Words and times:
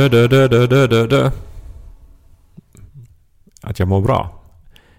Dö, 0.00 0.08
dö, 0.08 0.28
dö, 0.28 0.48
dö, 0.48 0.66
dö, 0.66 0.86
dö, 0.86 1.06
dö. 1.06 1.30
Att 3.62 3.78
jag 3.78 3.88
mår 3.88 4.00
bra. 4.00 4.42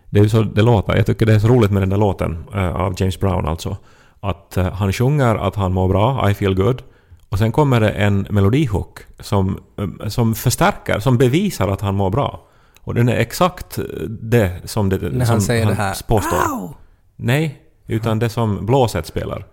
Det 0.09 0.19
är 0.19 0.27
så 0.27 0.43
det 0.43 0.61
låter. 0.61 0.95
Jag 0.95 1.05
tycker 1.05 1.25
det 1.25 1.33
är 1.33 1.39
så 1.39 1.47
roligt 1.47 1.71
med 1.71 1.81
den 1.81 1.89
där 1.89 1.97
låten 1.97 2.43
eh, 2.53 2.75
av 2.75 2.93
James 2.97 3.19
Brown 3.19 3.47
alltså. 3.47 3.77
Att 4.19 4.57
eh, 4.57 4.73
han 4.73 4.93
sjunger 4.93 5.35
att 5.35 5.55
han 5.55 5.73
mår 5.73 5.87
bra, 5.87 6.29
I 6.29 6.33
feel 6.33 6.55
good. 6.55 6.83
Och 7.29 7.37
sen 7.37 7.51
kommer 7.51 7.79
det 7.81 7.89
en 7.89 8.27
melodihook 8.29 8.99
som, 9.19 9.59
eh, 9.77 10.07
som 10.07 10.35
förstärker, 10.35 10.99
som 10.99 11.17
bevisar 11.17 11.67
att 11.67 11.81
han 11.81 11.95
mår 11.95 12.09
bra. 12.09 12.47
Och 12.81 12.93
den 12.93 13.09
är 13.09 13.15
exakt 13.15 13.79
det 14.09 14.61
som, 14.65 14.89
det, 14.89 14.97
När 14.97 15.25
som 15.25 15.33
han 15.33 15.41
säger 15.41 15.65
det 15.65 15.73
här 15.73 15.95
påstår. 16.07 16.75
Nej, 17.15 17.61
utan 17.87 18.19
det 18.19 18.29
som 18.29 18.65
blåset 18.65 19.05
spelar. 19.05 19.45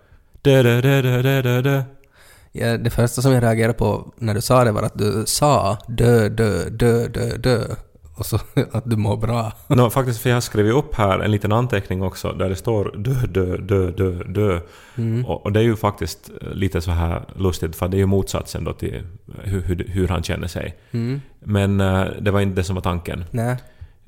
Dö, 0.43 0.63
dö, 0.63 0.81
dö, 0.81 1.03
dö, 1.23 1.43
dö, 1.43 1.63
dö. 1.63 1.83
Ja, 2.53 2.77
det 2.79 2.91
första 2.91 3.23
som 3.23 3.33
jag 3.33 3.43
reagerade 3.43 3.75
på 3.75 4.13
när 4.17 4.35
du 4.35 4.41
sa 4.41 4.65
det 4.65 4.73
var 4.73 4.83
att 4.83 4.99
du 4.99 5.23
sa 5.27 5.79
dö, 5.89 6.29
dö, 6.29 6.69
dö, 6.71 7.09
dö, 7.09 7.37
dö. 7.37 7.65
Och 8.17 8.27
så 8.27 8.37
att 8.73 8.91
du 8.91 8.97
mår 8.97 9.17
bra. 9.17 9.53
No, 9.69 9.91
faktiskt, 9.91 10.21
för 10.21 10.31
jag 10.31 10.37
har 10.37 10.41
skrivit 10.41 10.75
upp 10.75 10.95
här 10.95 11.19
en 11.19 11.31
liten 11.31 11.53
anteckning 11.53 12.03
också 12.03 12.33
där 12.33 12.49
det 12.49 12.57
står 12.57 12.95
dö, 12.99 13.15
dö, 13.27 13.57
dö, 13.57 13.91
dö, 13.91 14.23
dö. 14.25 14.61
Mm. 14.97 15.27
Och, 15.27 15.45
och 15.45 15.53
det 15.53 15.61
är 15.61 15.65
ju 15.65 15.77
faktiskt 15.77 16.31
eh, 16.43 16.49
lite 16.55 16.81
så 16.81 16.91
här 16.91 17.23
lustigt 17.37 17.77
för 17.77 17.89
det 17.89 17.97
är 17.97 17.99
ju 17.99 18.07
motsatsen 18.07 18.65
då 18.65 18.73
till 18.73 19.03
hur, 19.43 19.61
hur, 19.63 19.85
hur 19.89 20.09
han 20.09 20.23
känner 20.23 20.47
sig. 20.49 20.77
Mm. 20.91 21.21
Men 21.41 21.81
eh, 21.81 22.05
det 22.21 22.31
var 22.31 22.41
inte 22.41 22.57
det 22.57 22.65
som 22.65 22.75
var 22.75 22.83
tanken. 22.83 23.25
Nej. 23.31 23.57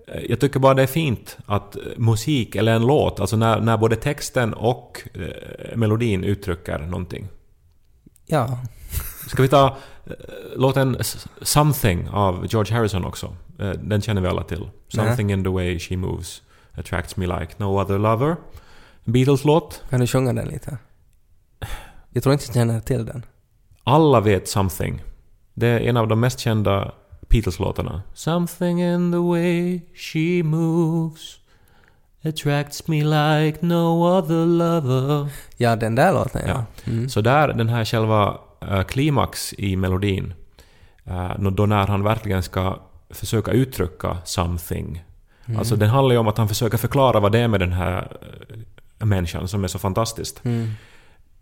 Eh, 0.08 0.22
Jag 0.28 0.40
tycker 0.40 0.60
bara 0.60 0.74
det 0.74 0.82
är 0.82 0.86
fint 0.86 1.38
att 1.46 1.76
musik, 1.96 2.56
eller 2.56 2.72
en 2.72 2.86
låt, 2.86 3.20
alltså 3.20 3.36
när, 3.36 3.60
när 3.60 3.76
både 3.76 3.96
texten 3.96 4.54
och 4.54 5.02
eh, 5.14 5.76
melodin 5.76 6.24
uttrycker 6.24 6.78
någonting. 6.78 7.28
Ja. 8.30 8.58
Ska 9.26 9.42
vi 9.42 9.48
ta 9.48 9.76
eh, 10.06 10.12
låten 10.56 10.96
Something 11.42 12.08
av 12.08 12.46
George 12.50 12.74
Harrison 12.74 13.04
också? 13.04 13.36
Eh, 13.58 13.70
den 13.70 14.02
känner 14.02 14.20
vi 14.20 14.28
alla 14.28 14.42
till. 14.42 14.70
Something 14.88 15.32
in 15.32 15.44
the 15.44 15.50
way 15.50 15.78
she 15.78 15.96
moves 15.96 16.42
attracts 16.74 17.16
me 17.16 17.26
like 17.26 17.54
no 17.56 17.80
other 17.80 17.98
lover. 17.98 18.36
Beatles-låt. 19.04 19.82
Kan 19.90 20.00
du 20.00 20.06
sjunga 20.06 20.32
den 20.32 20.48
lite? 20.48 20.78
Jag 22.10 22.22
tror 22.22 22.32
inte 22.32 22.44
jag 22.46 22.54
känner 22.54 22.80
till 22.80 23.06
den. 23.06 23.26
Alla 23.84 24.20
vet 24.20 24.48
Something. 24.48 25.02
Det 25.54 25.66
är 25.66 25.80
en 25.80 25.96
av 25.96 26.08
de 26.08 26.20
mest 26.20 26.38
kända 26.38 26.92
Beatles-låtarna. 27.28 28.02
Something 28.14 28.82
in 28.82 29.12
the 29.12 29.18
way 29.18 29.80
she 29.94 30.42
moves 30.42 31.39
attracts 32.24 32.88
me 32.88 33.04
like 33.04 33.58
no 33.66 34.18
other 34.18 34.46
lover. 34.46 35.28
Ja, 35.56 35.76
den 35.76 35.94
där 35.94 36.12
låten 36.12 36.42
ja. 36.46 36.64
Ja. 36.84 36.92
Mm. 36.92 37.08
Så 37.08 37.20
där, 37.20 37.48
den 37.48 37.68
här 37.68 37.84
själva 37.84 38.38
uh, 38.70 38.82
klimax 38.82 39.54
i 39.58 39.76
melodin, 39.76 40.34
uh, 41.10 41.50
då 41.50 41.66
när 41.66 41.86
han 41.86 42.02
verkligen 42.02 42.42
ska 42.42 42.78
försöka 43.10 43.50
uttrycka 43.50 44.16
something. 44.24 45.04
Mm. 45.46 45.58
Alltså 45.58 45.76
den 45.76 45.88
handlar 45.88 46.12
ju 46.12 46.18
om 46.18 46.28
att 46.28 46.38
han 46.38 46.48
försöker 46.48 46.78
förklara 46.78 47.20
vad 47.20 47.32
det 47.32 47.38
är 47.38 47.48
med 47.48 47.60
den 47.60 47.72
här 47.72 48.16
uh, 49.00 49.06
människan 49.06 49.48
som 49.48 49.64
är 49.64 49.68
så 49.68 49.78
fantastiskt. 49.78 50.44
Mm. 50.44 50.70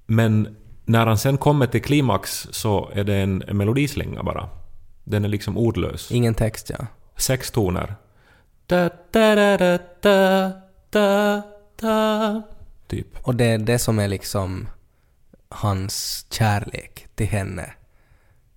Men 0.06 0.56
när 0.84 1.06
han 1.06 1.19
sen 1.19 1.38
kommer 1.38 1.66
till 1.66 1.82
klimax 1.82 2.48
så 2.50 2.91
är 2.94 3.04
det 3.04 3.14
en, 3.14 3.42
en 3.47 3.56
melodislinga 3.56 4.22
bara. 4.22 4.48
Den 5.04 5.24
är 5.24 5.28
liksom 5.28 5.58
ordlös. 5.58 6.12
Ingen 6.12 6.34
text 6.34 6.70
ja. 6.78 6.86
Sex 7.16 7.50
toner. 7.50 7.94
Da, 8.66 8.91
da, 9.10 9.34
da, 9.34 9.56
da, 9.56 9.78
da, 10.00 10.53
da, 10.91 11.43
da. 11.81 12.43
Typ. 12.87 13.06
Och 13.22 13.34
det 13.34 13.44
är 13.44 13.59
det 13.59 13.78
som 13.78 13.99
är 13.99 14.09
liksom 14.09 14.69
hans 15.49 16.26
kärlek 16.31 17.06
till 17.15 17.26
henne. 17.26 17.71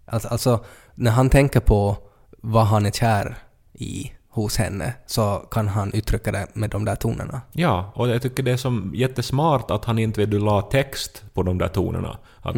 Alltså, 0.05 0.27
alltså 0.27 0.65
när 0.95 1.11
han 1.11 1.29
tänker 1.29 1.59
på 1.59 1.97
vad 2.37 2.65
han 2.65 2.85
är 2.85 2.91
kär 2.91 3.37
i 3.73 4.11
hos 4.29 4.57
henne 4.57 4.93
så 5.05 5.47
kan 5.51 5.67
han 5.67 5.93
uttrycka 5.93 6.31
det 6.31 6.47
med 6.53 6.69
de 6.69 6.85
där 6.85 6.95
tonerna. 6.95 7.41
Ja, 7.51 7.91
och 7.95 8.09
jag 8.09 8.21
tycker 8.21 8.43
det 8.43 8.51
är 8.51 8.57
som 8.57 8.91
jättesmart 8.95 9.71
att 9.71 9.85
han 9.85 9.99
inte 9.99 10.25
vill 10.25 10.43
la 10.43 10.61
text 10.61 11.23
på 11.33 11.43
de 11.43 11.57
där 11.57 11.67
tonerna. 11.67 12.17
Att 12.41 12.55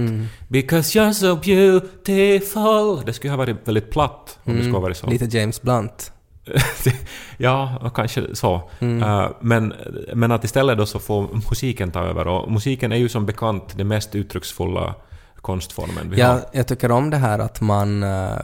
“Because 0.47 1.00
you're 1.00 1.13
so 1.13 1.35
beautiful” 1.35 3.06
Det 3.06 3.13
skulle 3.13 3.31
ha 3.31 3.38
varit 3.38 3.67
väldigt 3.67 3.91
platt 3.91 4.39
om 4.44 4.56
det 4.56 4.62
skulle 4.62 4.75
ha 4.75 4.81
varit 4.81 4.97
så. 4.97 5.07
Lite 5.07 5.38
James 5.38 5.62
Blunt. 5.62 6.12
ja, 7.37 7.91
kanske 7.95 8.35
så. 8.35 8.69
Mm. 8.79 9.03
Eh, 9.03 9.29
men, 9.39 9.73
men 10.13 10.31
att 10.31 10.43
istället 10.43 10.77
då 10.77 10.85
så 10.85 10.99
får 10.99 11.27
musiken 11.33 11.91
ta 11.91 11.99
över. 11.99 12.27
Och 12.27 12.51
musiken 12.51 12.91
är 12.91 12.95
ju 12.95 13.09
som 13.09 13.25
bekant 13.25 13.77
den 13.77 13.87
mest 13.87 14.15
uttrycksfulla 14.15 14.95
konstformen 15.35 16.09
vi 16.09 16.21
har. 16.21 16.29
Ja, 16.29 16.41
jag 16.51 16.67
tycker 16.67 16.91
om 16.91 17.09
det 17.09 17.17
här 17.17 17.39
att 17.39 17.61
man, 17.61 18.03
eh, 18.03 18.37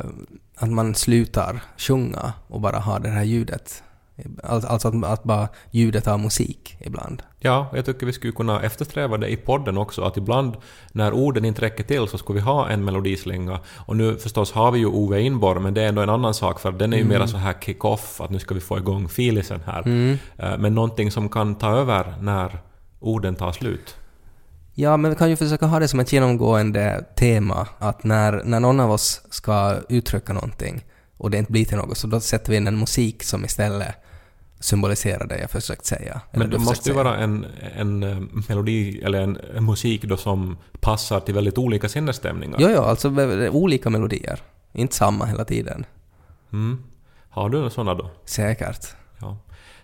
att 0.56 0.70
man 0.70 0.96
slutar 0.96 1.60
sjunga 1.78 2.34
och 2.48 2.62
bara 2.62 2.80
har 2.80 3.00
det 3.00 3.10
här 3.10 3.24
ljudet. 3.24 3.84
Al- 4.44 4.66
Alltså 4.66 4.88
att, 4.88 5.04
att 5.06 5.24
bara 5.24 5.48
ljudet 5.72 6.08
av 6.08 6.20
musik 6.20 6.78
ibland. 6.80 7.24
Ja, 7.40 7.68
jag 7.74 7.86
tycker 7.86 8.06
vi 8.06 8.14
skulle 8.14 8.34
kunna 8.34 8.62
eftersträva 8.62 9.18
det 9.18 9.28
i 9.30 9.36
podden 9.38 9.78
också, 9.78 10.02
att 10.04 10.18
ibland 10.18 10.58
när 10.92 11.14
orden 11.14 11.46
inte 11.46 11.62
räcker 11.62 11.84
till 11.84 12.08
så 12.08 12.18
skulle 12.18 12.40
vi 12.40 12.46
ha 12.46 12.70
en 12.70 12.86
melodislinga. 12.86 13.60
Och 13.86 13.98
nu 13.98 14.18
förstås 14.18 14.52
har 14.52 14.72
vi 14.72 14.80
ju 14.80 14.86
Ove 14.86 15.22
Inborg, 15.22 15.60
men 15.62 15.74
det 15.74 15.82
är 15.84 15.88
ändå 15.88 16.02
en 16.02 16.10
annan 16.10 16.34
sak 16.34 16.60
för 16.60 16.72
den 16.72 16.94
är 16.94 16.98
ju 16.98 17.04
mera 17.04 17.28
så 17.28 17.38
här 17.38 17.54
kick-off, 17.62 18.22
att 18.22 18.30
nu 18.30 18.40
ska 18.40 18.54
vi 18.56 18.62
få 18.62 18.78
igång 18.78 19.10
filisen 19.10 19.62
här. 19.66 19.88
Eh, 20.38 20.58
Men 20.58 20.76
någonting 20.76 21.12
som 21.12 21.30
kan 21.30 21.56
ta 21.56 21.70
över 21.72 22.14
när 22.22 22.60
orden 23.00 23.36
tar 23.36 23.52
slut. 23.52 23.96
Ja, 24.74 24.98
men 24.98 25.12
vi 25.12 25.18
kan 25.18 25.30
ju 25.30 25.36
försöka 25.36 25.66
ha 25.66 25.80
det 25.80 25.88
som 25.88 26.00
ett 26.00 26.14
genomgående 26.14 27.06
tema 27.16 27.68
att 27.80 28.04
när, 28.04 28.42
när 28.46 28.60
någon 28.60 28.80
av 28.80 28.92
oss 28.92 29.22
ska 29.30 29.76
uttrycka 29.90 30.34
någonting 30.34 30.86
och 31.18 31.32
det 31.32 31.38
inte 31.38 31.52
blir 31.52 31.66
till 31.66 31.78
något 31.78 31.98
så 31.98 32.08
då 32.08 32.20
sätter 32.20 32.52
vi 32.52 32.58
in 32.58 32.68
en 32.68 32.80
musik 32.80 33.24
som 33.24 33.46
istället 33.46 33.96
symboliserar 34.60 35.28
det 35.28 35.40
jag 35.40 35.52
försökt 35.52 35.86
säga. 35.86 36.22
Men 36.32 36.50
det 36.50 36.60
måste 36.60 36.90
ju 36.90 36.96
vara 36.96 37.18
en, 37.18 37.46
en 37.76 38.04
eh, 38.04 38.18
melodi 38.50 39.02
eller 39.04 39.22
en, 39.22 39.40
en 39.56 39.66
musik 39.66 40.04
då 40.04 40.18
som 40.18 40.58
passar 40.80 41.20
till 41.20 41.34
väldigt 41.34 41.58
olika 41.58 41.90
sinnesstämningar. 41.90 42.58
Jo, 42.60 42.70
jo, 42.76 42.82
alltså 42.82 43.10
olika 43.52 43.90
melodier. 43.90 44.40
Inte 44.74 44.96
samma 44.96 45.26
hela 45.26 45.46
tiden. 45.46 45.86
Mm. 46.54 46.84
Har 47.30 47.50
du 47.50 47.58
några 47.58 47.70
sådana 47.70 47.94
då? 47.94 48.10
Säkert. 48.26 48.88
Ja. 49.22 49.38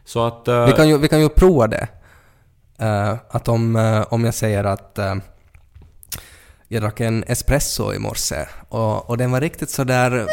Så 0.05 0.25
att... 0.27 0.47
eh, 0.47 0.65
Vi 0.65 0.71
kan 0.71 0.89
ju, 0.89 0.97
vi 0.97 1.07
kan 1.07 1.21
ju 1.21 1.29
prova 1.29 1.67
det. 1.67 1.87
Eh, 2.77 3.15
att 3.29 3.47
om, 3.47 3.75
eh, 3.75 4.13
om 4.13 4.25
jag 4.25 4.33
säger 4.33 4.63
att 4.63 4.99
jag 6.67 6.81
drack 6.81 6.99
en 6.99 7.23
espresso 7.27 7.93
i 7.93 7.99
morse 7.99 8.45
och, 8.69 9.09
och 9.09 9.17
den 9.17 9.31
var 9.31 9.41
riktigt 9.41 9.69
sådär... 9.69 10.27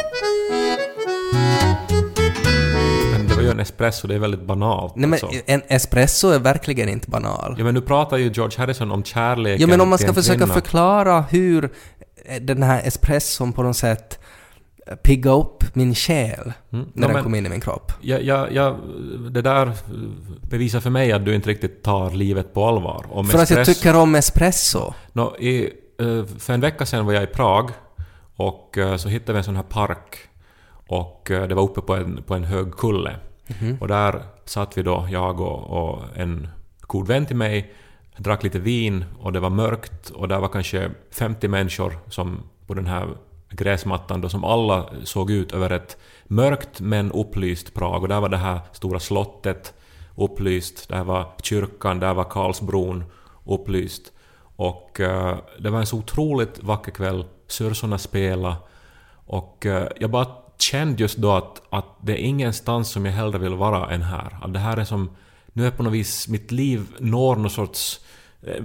Ju 1.91 1.92
en 3.53 3.61
espresso, 3.61 4.09
det 4.09 4.15
är 4.15 4.19
väldigt 4.19 4.43
banalt. 4.47 4.97
Nej 4.97 5.09
men 5.09 5.19
alltså. 5.23 5.41
en 5.47 5.63
espresso 5.69 6.29
är 6.29 6.39
verkligen 6.39 6.89
inte 6.89 7.11
banal. 7.11 7.55
Ja 7.59 7.65
men 7.65 7.75
nu 7.75 7.81
pratar 7.81 8.17
ju 8.17 8.31
George 8.33 8.59
Harrison 8.59 8.91
om 8.93 9.05
kärleken 9.05 9.61
Ja 9.61 9.67
men 9.67 9.81
om 9.81 9.89
man 9.89 9.99
ska 9.99 10.13
försöka 10.15 10.39
kvinna. 10.39 10.55
förklara 10.55 11.21
hur 11.21 11.71
eh, 12.27 12.43
den 12.43 12.63
här 12.63 12.83
espresson 12.87 13.53
på 13.53 13.63
något 13.63 13.77
sätt 13.77 14.19
eh, 14.87 14.95
pigga 14.97 15.31
upp 15.31 15.65
min 15.75 15.95
själ 15.95 16.53
Mm. 16.73 16.87
när 16.95 17.09
Ja, 17.09 17.15
den 17.15 17.23
kom 17.23 17.35
in 17.35 17.47
i 17.47 17.49
min 17.49 17.61
kropp. 17.61 17.93
Ja, 18.01 18.19
ja, 18.19 18.49
ja, 18.51 18.77
det 19.31 19.43
där 19.43 19.73
bevisar 20.51 20.81
för 20.81 20.91
mig 20.91 21.13
att 21.13 21.25
du 21.25 21.35
inte 21.35 21.49
riktigt 21.51 21.83
tar 21.83 22.11
livet 22.11 22.55
på 22.55 22.67
allvar. 22.67 23.07
Om 23.11 23.27
För 23.27 23.39
att 23.39 23.51
jag 23.51 23.59
espresso- 23.59 23.65
tycker 23.75 23.97
om 23.97 24.15
espresso. 24.15 24.93
Nå, 25.13 25.37
i, 25.37 25.65
eh, 26.01 26.25
för 26.39 26.53
en 26.53 26.61
vecka 26.61 26.87
sedan 26.87 27.07
var 27.07 27.13
jag 27.13 27.23
i 27.23 27.27
Prag 27.27 27.71
och 28.37 28.79
så 28.99 29.09
hittade 29.09 29.33
vi 29.33 29.39
en 29.39 29.45
sån 29.45 29.57
här 29.57 29.63
park 29.63 30.17
och 30.87 31.23
det 31.29 31.55
var 31.55 31.63
uppe 31.63 31.81
på 31.81 31.95
en, 31.95 32.23
på 32.27 32.35
en 32.35 32.45
hög 32.45 32.73
kulle. 32.77 33.17
Mm. 33.47 33.77
Och 33.81 33.89
där 33.89 34.23
satt 34.45 34.79
vi 34.79 34.83
då, 34.83 35.07
jag 35.11 35.41
och, 35.41 35.61
och 35.71 36.03
en 36.17 36.49
god 36.81 37.07
vän 37.07 37.27
till 37.27 37.37
mig, 37.37 37.73
drack 38.17 38.43
lite 38.43 38.59
vin 38.59 39.05
och 39.19 39.33
det 39.33 39.41
var 39.41 39.51
mörkt 39.51 40.11
och 40.11 40.29
där 40.29 40.41
var 40.41 40.49
kanske 40.49 40.91
50 41.11 41.49
människor 41.49 41.99
som 42.09 42.43
på 42.67 42.75
den 42.75 42.87
här 42.87 43.09
gräsmattan 43.51 44.21
då 44.21 44.29
som 44.29 44.45
alla 44.45 44.91
såg 45.05 45.31
ut 45.31 45.53
över 45.53 45.71
ett 45.71 45.97
mörkt 46.25 46.81
men 46.81 47.13
upplyst 47.13 47.75
Prag 47.75 48.03
och 48.03 48.09
där 48.09 48.21
var 48.21 48.29
det 48.29 48.37
här 48.37 48.61
stora 48.73 49.01
slottet 49.01 49.75
upplyst, 50.15 50.89
där 50.89 51.05
var 51.05 51.33
kyrkan, 51.43 52.01
där 52.01 52.15
var 52.15 52.25
Karlsbron 52.25 53.05
upplyst. 53.45 54.13
Och 54.57 55.01
uh, 55.01 55.35
det 55.59 55.71
var 55.71 55.79
en 55.79 55.87
så 55.87 55.99
otroligt 55.99 56.63
vacker 56.63 56.93
kväll. 56.93 57.25
Syrsorna 57.47 57.99
spelade. 57.99 58.57
Och 59.27 59.67
uh, 59.67 59.85
jag 60.01 60.11
bara 60.11 60.27
kände 60.63 61.03
just 61.03 61.17
då 61.19 61.33
att, 61.33 61.63
att 61.71 61.87
det 62.03 62.13
är 62.13 62.17
ingenstans 62.25 62.91
som 62.91 63.07
jag 63.07 63.13
hellre 63.13 63.39
vill 63.39 63.55
vara 63.55 63.91
än 63.91 64.03
här. 64.03 64.37
Att 64.43 64.53
det 64.53 64.59
här 64.59 64.77
är 64.77 64.85
som... 64.85 65.11
Nu 65.53 65.67
är 65.67 65.71
på 65.71 65.83
något 65.83 65.93
vis 65.93 66.29
mitt 66.29 66.51
liv 66.53 66.87
når 66.99 67.37
någon 67.37 67.51
sorts 67.51 68.01
eh, 68.43 68.63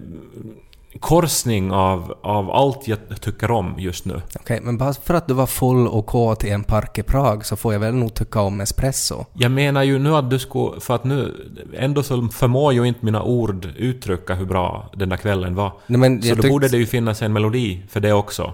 korsning 1.00 1.72
av, 1.72 2.18
av 2.24 2.52
allt 2.52 2.88
jag 2.88 3.00
tycker 3.22 3.52
om 3.52 3.76
just 3.78 4.06
nu. 4.06 4.22
Okej, 4.40 4.60
men 4.64 4.78
bara 4.78 4.94
för 4.94 5.14
att 5.14 5.28
du 5.28 5.34
var 5.34 5.46
full 5.48 5.88
och 5.88 6.06
kåt 6.06 6.44
i 6.44 6.50
en 6.50 6.64
park 6.64 6.98
i 6.98 7.04
Prag 7.04 7.46
så 7.46 7.56
får 7.56 7.74
jag 7.74 7.80
väl 7.80 7.94
nog 7.94 8.14
tycka 8.14 8.42
om 8.42 8.62
espresso. 8.62 9.26
Jag 9.34 9.52
menar 9.52 9.84
ju 9.84 10.00
nu 10.00 10.16
att 10.16 10.30
du 10.30 10.40
skulle... 10.40 10.80
För 10.80 10.96
att 10.96 11.04
nu... 11.04 11.36
Ändå 11.78 12.04
så 12.04 12.28
förmår 12.28 12.74
ju 12.74 12.84
inte 12.88 13.06
mina 13.06 13.24
ord 13.24 13.66
uttrycka 13.78 14.34
hur 14.34 14.46
bra 14.46 14.90
den 14.96 15.10
där 15.10 15.18
kvällen 15.18 15.56
var. 15.56 15.72
Nej, 15.88 16.00
men 16.00 16.22
Så 16.22 16.28
då 16.30 16.36
tyckte- 16.36 16.50
borde 16.50 16.68
det 16.68 16.78
ju 16.78 16.86
finnas 16.86 17.22
en 17.22 17.34
melodi 17.34 17.84
för 17.90 18.00
det 18.00 18.14
också. 18.14 18.54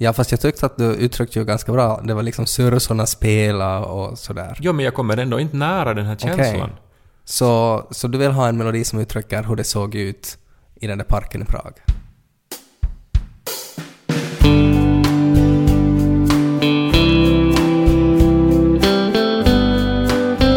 Ja, 0.00 0.12
fast 0.12 0.30
jag 0.30 0.40
tyckte 0.40 0.66
att 0.66 0.76
du 0.76 0.84
uttryckte 0.84 1.38
ju 1.38 1.44
ganska 1.44 1.72
bra. 1.72 2.00
Det 2.04 2.14
var 2.14 2.22
liksom 2.22 2.46
sursorna 2.46 3.06
spela 3.06 3.84
och 3.84 4.18
sådär. 4.18 4.56
Jo, 4.60 4.72
men 4.72 4.84
jag 4.84 4.94
kommer 4.94 5.16
ändå 5.16 5.40
inte 5.40 5.56
nära 5.56 5.94
den 5.94 6.06
här 6.06 6.16
känslan. 6.16 6.70
Så, 7.24 7.82
så 7.90 8.08
du 8.08 8.18
vill 8.18 8.30
ha 8.30 8.48
en 8.48 8.56
melodi 8.58 8.84
som 8.84 8.98
uttrycker 8.98 9.42
hur 9.42 9.56
det 9.56 9.64
såg 9.64 9.94
ut 9.94 10.38
i 10.80 10.86
den 10.86 10.98
där 10.98 11.04
parken 11.04 11.42
i 11.42 11.44
Prag? 11.44 11.72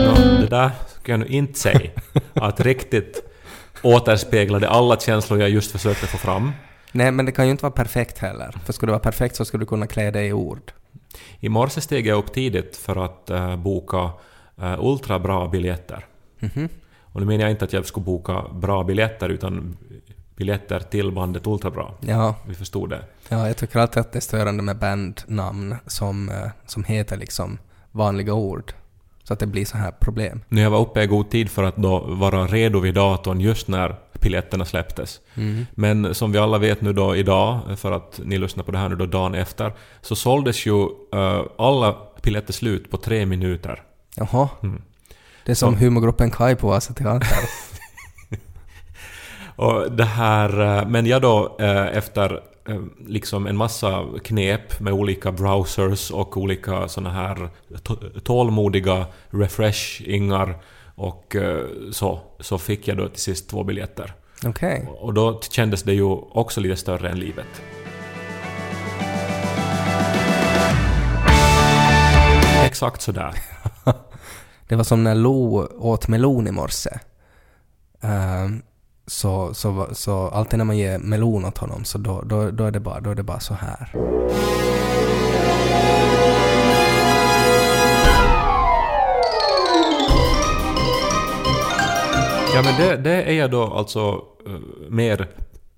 Nå, 0.06 0.42
det 0.42 0.48
där 0.50 0.72
ska 1.02 1.12
jag 1.12 1.20
nu 1.20 1.26
inte 1.26 1.60
säga. 1.60 1.92
Att 2.34 2.60
riktigt 2.60 3.24
återspeglade 3.84 4.70
alla 4.70 4.98
känslor 4.98 5.40
jag 5.40 5.50
just 5.50 5.72
försökte 5.72 6.08
få 6.08 6.18
fram. 6.18 6.52
Nej, 6.92 7.12
men 7.12 7.26
det 7.26 7.32
kan 7.32 7.46
ju 7.46 7.52
inte 7.52 7.64
vara 7.64 7.72
perfekt 7.74 8.18
heller. 8.18 8.56
För 8.66 8.74
skulle 8.74 8.88
det 8.90 8.94
vara 8.94 9.04
perfekt 9.04 9.36
så 9.36 9.46
skulle 9.46 9.62
du 9.62 9.68
kunna 9.68 9.88
klä 9.88 10.12
det 10.12 10.26
i 10.26 10.34
ord. 10.34 10.72
I 11.40 11.50
morse 11.50 11.82
steg 11.82 12.08
jag 12.08 12.18
upp 12.18 12.34
tidigt 12.34 12.78
för 12.78 13.06
att 13.06 13.30
eh, 13.30 13.56
boka 13.56 13.98
uh, 14.62 14.76
ultrabra 14.80 15.48
biljetter. 15.48 16.06
Mhm. 16.40 16.70
Och 17.02 17.20
nu 17.20 17.26
menar 17.26 17.42
jag 17.42 17.52
inte 17.52 17.66
att 17.66 17.74
jag 17.74 17.86
skulle 17.86 18.04
boka 18.04 18.46
bra 18.54 18.84
biljetter 18.84 19.30
utan 19.30 19.78
biljetter 20.36 20.80
till 20.80 21.12
bandet 21.12 21.48
Ultrabra. 21.48 21.88
Ja, 22.00 22.36
Vi 22.48 22.56
förstod 22.56 22.90
det. 22.90 23.04
ja, 23.30 23.48
jag 23.48 23.58
tycker 23.58 23.80
alltid 23.80 24.02
att 24.02 24.12
det 24.12 24.20
är 24.20 24.22
störande 24.22 24.64
med 24.64 24.78
bandnamn 24.78 25.76
som, 25.88 26.30
eh, 26.30 26.50
som 26.66 26.84
heter 26.84 27.18
liksom 27.18 27.58
vanliga 27.92 28.34
ord. 28.34 28.74
Så 29.24 29.34
att 29.34 29.40
det 29.40 29.48
blir 29.48 29.66
så 29.66 29.78
här 29.78 29.92
problem. 29.92 30.42
Nu 30.50 30.62
jag 30.62 30.70
var 30.70 30.80
uppe 30.80 31.04
i 31.04 31.08
god 31.08 31.30
tid 31.30 31.50
för 31.50 31.64
att 31.64 31.76
då 31.78 32.00
vara 32.00 32.48
redo 32.48 32.80
vid 32.80 32.94
datorn 32.94 33.42
just 33.42 33.68
när 33.68 33.96
biljetterna 34.22 34.66
släpptes. 34.66 35.20
Mm. 35.36 35.66
Men 35.76 36.16
som 36.16 36.32
vi 36.32 36.38
alla 36.38 36.58
vet 36.58 36.82
nu 36.82 36.94
då 36.94 37.16
idag, 37.16 37.60
för 37.78 37.92
att 37.92 38.20
ni 38.24 38.38
lyssnar 38.38 38.64
på 38.64 38.72
det 38.72 38.78
här 38.78 38.90
nu 38.90 38.96
då 38.96 39.06
dagen 39.06 39.36
efter, 39.36 39.74
så 40.02 40.16
såldes 40.16 40.66
ju 40.66 40.84
eh, 41.14 41.42
alla 41.58 41.96
biljetter 42.24 42.54
slut 42.54 42.92
på 42.92 42.98
tre 42.98 43.26
minuter. 43.26 43.84
Jaha. 44.16 44.50
Mm. 44.64 44.82
Det 45.46 45.52
är 45.52 45.56
som 45.56 45.74
Så- 45.74 45.80
humorgruppen 45.80 46.32
Kai 46.32 46.56
på 46.56 46.68
Vasa 46.68 46.94
Teater. 46.94 47.28
Och 49.56 49.92
det 49.92 50.04
här, 50.06 50.78
eh, 50.78 50.88
men 50.88 51.06
jag 51.06 51.22
då 51.22 51.58
eh, 51.60 51.98
efter 51.98 52.40
liksom 53.08 53.48
en 53.48 53.58
massa 53.58 54.06
knep 54.24 54.80
med 54.80 54.94
olika 54.94 55.32
browsers 55.32 56.12
och 56.12 56.38
olika 56.38 56.88
såna 56.88 57.10
här 57.10 57.50
tålmodiga 58.24 59.06
refreshingar 59.30 60.56
och 60.96 61.36
eh, 61.36 61.66
så, 61.92 62.20
så 62.40 62.58
fick 62.58 62.88
jag 62.88 62.98
då 62.98 63.08
till 63.08 63.22
sist 63.22 63.50
två 63.50 63.64
biljetter. 63.64 64.14
Okej. 64.46 64.88
Och 65.00 65.14
då 65.14 65.42
kändes 65.42 65.84
det 65.84 65.94
ju 65.94 66.04
också 66.14 66.62
lite 66.62 66.76
större 66.76 67.10
än 67.10 67.20
livet. 67.20 67.62
Exakt 72.66 73.02
sådär. 73.02 73.36
Det 74.68 74.76
var 74.76 74.84
som 74.84 75.04
när 75.04 75.16
Lo 75.16 75.68
åt 75.80 76.08
melon 76.08 76.48
i 76.48 76.52
morse. 76.52 76.90
Ehm, 78.02 78.62
så, 79.08 79.54
så, 79.54 79.88
så 79.92 80.28
alltid 80.28 80.58
när 80.58 80.66
man 80.66 80.78
ger 80.78 81.00
melon 81.00 81.46
åt 81.46 81.58
honom 81.58 81.84
så 81.84 81.98
då, 81.98 82.22
då, 82.22 82.52
då, 82.52 82.66
är, 82.66 82.72
det 82.72 82.80
bara, 82.80 83.00
då 83.00 83.10
är 83.10 83.16
det 83.16 83.24
bara 83.24 83.40
så 83.40 83.54
här. 83.54 83.92
Ja 92.54 92.62
men 92.64 92.78
det, 92.78 92.98
det 92.98 93.24
är 93.24 93.34
jag 93.34 93.52
då 93.52 93.64
alltså 93.64 94.22
eh, 94.48 94.54
mer 94.90 95.28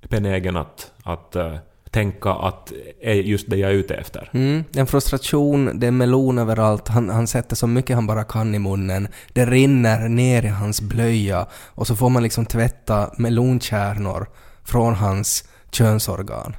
benägen 0.10 0.58
att, 0.58 0.92
att 1.04 1.36
eh, 1.36 1.56
tänka 1.92 2.30
att 2.30 2.72
är 3.02 3.14
just 3.14 3.50
det 3.50 3.58
jag 3.58 3.72
är 3.72 3.75
ute 3.75 3.96
efter. 3.96 4.30
Mm, 4.34 4.64
en 4.75 4.88
frustration, 4.88 5.80
det 5.80 5.88
är 5.88 5.92
melon 5.92 6.38
överallt, 6.38 6.88
han, 6.88 7.10
han 7.10 7.28
sätter 7.28 7.56
så 7.56 7.68
mycket 7.68 7.96
han 7.96 8.08
bara 8.08 8.24
kan 8.24 8.56
i 8.56 8.60
munnen, 8.60 9.08
det 9.34 9.46
rinner 9.46 10.10
ner 10.10 10.46
i 10.46 10.48
hans 10.48 10.81
blöja 10.81 11.48
och 11.54 11.88
så 11.88 11.96
får 11.96 12.10
man 12.10 12.24
liksom 12.24 12.46
tvätta 12.46 13.14
melonkärnor 13.18 14.28
från 14.64 14.94
hans 14.94 15.50
könsorgan. 15.72 16.56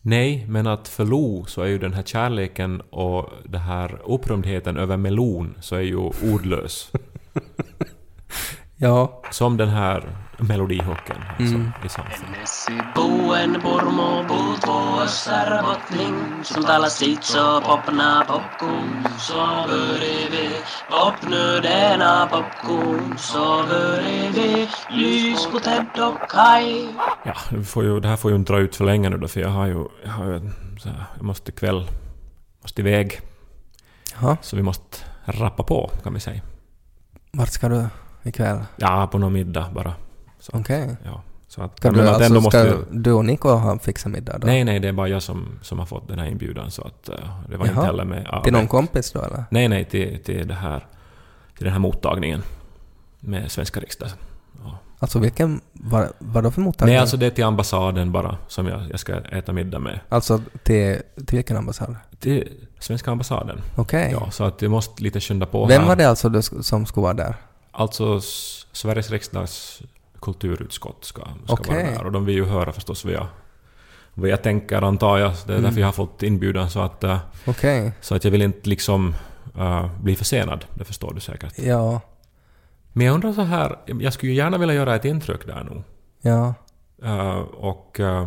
Nej, 0.00 0.46
men 0.48 0.66
att 0.66 0.88
för 0.88 1.04
Lo 1.04 1.44
så 1.46 1.62
är 1.62 1.66
ju 1.66 1.78
den 1.78 1.94
här 1.94 2.02
kärleken 2.02 2.80
och 2.80 3.30
den 3.44 3.60
här 3.60 4.00
upprymdheten 4.04 4.76
över 4.76 4.96
melon 4.96 5.54
så 5.60 5.76
är 5.76 5.80
ju 5.80 5.96
ordlös. 6.32 6.92
Ja, 8.82 9.20
Som 9.30 9.56
den 9.56 9.68
här 9.68 10.02
melodihooken 10.38 11.16
alltså, 11.38 11.54
Mm. 11.54 11.72
i 11.84 11.88
Ja, 27.24 27.34
vi 27.50 27.64
får 27.64 27.84
ju, 27.84 28.00
det 28.00 28.08
här 28.08 28.16
får 28.16 28.30
ju 28.30 28.36
inte 28.36 28.52
dra 28.52 28.58
ut 28.60 28.76
för 28.76 28.84
länge 28.84 29.10
nu 29.10 29.18
då 29.18 29.28
för 29.28 29.40
jag 29.40 29.48
har 29.48 29.66
ju, 29.66 29.84
jag 30.04 30.12
har 30.12 30.24
ju 30.24 30.38
här, 30.84 31.04
jag 31.16 31.24
måste 31.24 31.50
ikväll, 31.52 31.88
måste 32.62 32.80
iväg. 32.80 33.20
ja. 34.20 34.36
Så 34.40 34.56
vi 34.56 34.62
måste 34.62 34.98
rappa 35.24 35.62
på 35.62 35.90
kan 36.02 36.14
vi 36.14 36.20
säga. 36.20 36.40
Vart 37.32 37.48
ska 37.48 37.68
du 37.68 37.86
ikväll? 38.22 38.58
Ja, 38.76 39.08
på 39.12 39.18
någon 39.18 39.32
middag 39.32 39.66
bara. 39.74 39.94
Okej. 40.52 40.96
ja, 41.04 41.22
så 41.48 41.62
att, 41.62 41.76
Ska, 41.78 41.90
du, 41.90 42.00
att 42.00 42.08
alltså, 42.08 42.24
ändå 42.24 42.40
ska 42.50 42.64
måste, 42.64 42.78
du 42.90 43.12
och 43.12 43.24
Niko 43.24 43.48
ha 43.48 43.78
fixat 43.78 44.12
middag 44.12 44.38
då? 44.38 44.46
Nej, 44.46 44.64
nej, 44.64 44.80
det 44.80 44.88
är 44.88 44.92
bara 44.92 45.08
jag 45.08 45.22
som, 45.22 45.48
som 45.62 45.78
har 45.78 45.86
fått 45.86 46.08
den 46.08 46.18
här 46.18 46.26
inbjudan 46.26 46.70
så 46.70 46.82
att 46.82 47.08
eh, 47.08 47.14
det 47.50 47.56
var 47.56 47.64
inte 47.66 47.76
Jaha. 47.78 47.86
heller 47.86 48.04
med... 48.04 48.26
ja, 48.32 48.42
Till 48.42 48.52
någon 48.52 48.68
kompis 48.68 49.12
då 49.12 49.22
eller? 49.22 49.44
Nej, 49.50 49.68
nej, 49.68 49.84
till, 49.84 50.22
till, 50.24 50.48
det 50.48 50.54
här, 50.54 50.86
till 51.56 51.64
den 51.64 51.72
här 51.72 51.80
mottagningen 51.80 52.42
med 53.20 53.52
svenska 53.52 53.80
riksdagen. 53.80 54.14
Ja. 54.64 54.78
Alltså 54.98 55.18
vilken, 55.18 55.60
vad, 55.72 56.08
vad 56.18 56.44
då 56.44 56.50
för 56.50 56.60
mottagning? 56.60 56.92
Nej, 56.92 57.00
alltså 57.00 57.16
det 57.16 57.26
är 57.26 57.30
till 57.30 57.44
ambassaden 57.44 58.12
bara 58.12 58.36
som 58.48 58.66
jag, 58.66 58.82
jag 58.90 59.00
ska 59.00 59.14
äta 59.16 59.52
middag 59.52 59.78
med. 59.78 60.00
Alltså 60.08 60.40
till, 60.62 60.98
till 61.26 61.36
vilken 61.38 61.56
ambassad? 61.56 61.96
Till 62.20 62.48
svenska 62.78 63.10
ambassaden. 63.10 63.60
Okej. 63.76 64.08
Ja, 64.12 64.30
så 64.30 64.44
att 64.44 64.62
jag 64.62 64.70
måste 64.70 65.02
lite 65.02 65.20
skynda 65.20 65.46
på 65.46 65.66
Vem 65.66 65.80
här. 65.80 65.88
var 65.88 65.96
det 65.96 66.08
alltså 66.08 66.28
du, 66.28 66.42
som 66.42 66.86
skulle 66.86 67.02
vara 67.02 67.14
där? 67.14 67.34
Alltså 67.72 68.20
Sveriges 68.72 69.10
riksdags 69.10 69.82
kulturutskott 70.20 71.04
ska, 71.04 71.22
ska 71.44 71.52
Okej. 71.52 71.74
vara 71.84 71.90
där 71.94 72.04
och 72.06 72.12
de 72.12 72.24
vill 72.24 72.34
ju 72.34 72.44
höra 72.44 72.72
förstås 72.72 73.04
vad 73.04 73.14
jag, 73.14 73.26
vad 74.14 74.28
jag 74.28 74.42
tänker 74.42 74.82
antar 74.82 75.18
jag. 75.18 75.32
Det 75.46 75.52
är 75.52 75.56
Mm. 75.56 75.62
därför 75.62 75.80
jag 75.80 75.86
har 75.86 75.92
fått 75.92 76.22
inbjudan 76.22 76.70
så 76.70 76.80
att, 76.80 77.04
eh, 77.04 77.18
Okej. 77.46 77.92
så 78.00 78.14
att 78.14 78.24
jag 78.24 78.30
vill 78.30 78.42
inte 78.42 78.68
liksom 78.68 79.14
eh, 79.58 79.90
bli 80.00 80.16
försenad. 80.16 80.64
Det 80.74 80.84
förstår 80.84 81.14
du 81.14 81.20
säkert. 81.20 81.58
Ja. 81.58 82.00
Men 82.92 83.06
jag 83.06 83.14
undrar 83.14 83.32
så 83.32 83.42
här, 83.42 83.78
jag 84.00 84.12
skulle 84.12 84.32
ju 84.32 84.38
gärna 84.38 84.58
vilja 84.58 84.74
göra 84.74 84.94
ett 84.96 85.04
intryck 85.04 85.46
där 85.46 85.64
nu. 85.70 85.82
Ja. 86.20 86.54
Eh, 87.04 87.38
och 87.40 87.96
uh, 88.00 88.26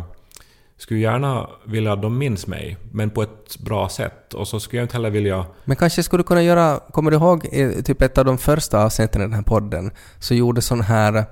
skulle 0.76 1.00
gärna 1.00 1.50
vilja 1.64 1.92
att 1.92 2.02
de 2.02 2.18
minns 2.18 2.46
mig, 2.46 2.76
men 2.92 3.10
på 3.10 3.22
ett 3.22 3.58
bra 3.58 3.88
sätt. 3.88 4.34
Och 4.34 4.48
så 4.48 4.60
skulle 4.60 4.80
jag 4.80 4.84
inte 4.84 4.96
heller 4.96 5.10
vilja... 5.10 5.46
Men 5.64 5.76
kanske 5.76 6.02
skulle 6.02 6.22
du 6.22 6.26
kunna 6.26 6.42
göra, 6.42 6.80
kommer 6.90 7.10
du 7.10 7.16
ihåg 7.16 7.44
i 7.44 7.82
typ 7.82 8.02
ett 8.02 8.18
av 8.18 8.24
de 8.24 8.38
första 8.38 8.84
avsnitten 8.84 9.20
i 9.20 9.24
den 9.24 9.32
här 9.32 9.42
podden 9.42 9.90
så 10.18 10.34
gjorde 10.34 10.62
sån 10.62 10.80
här 10.80 11.24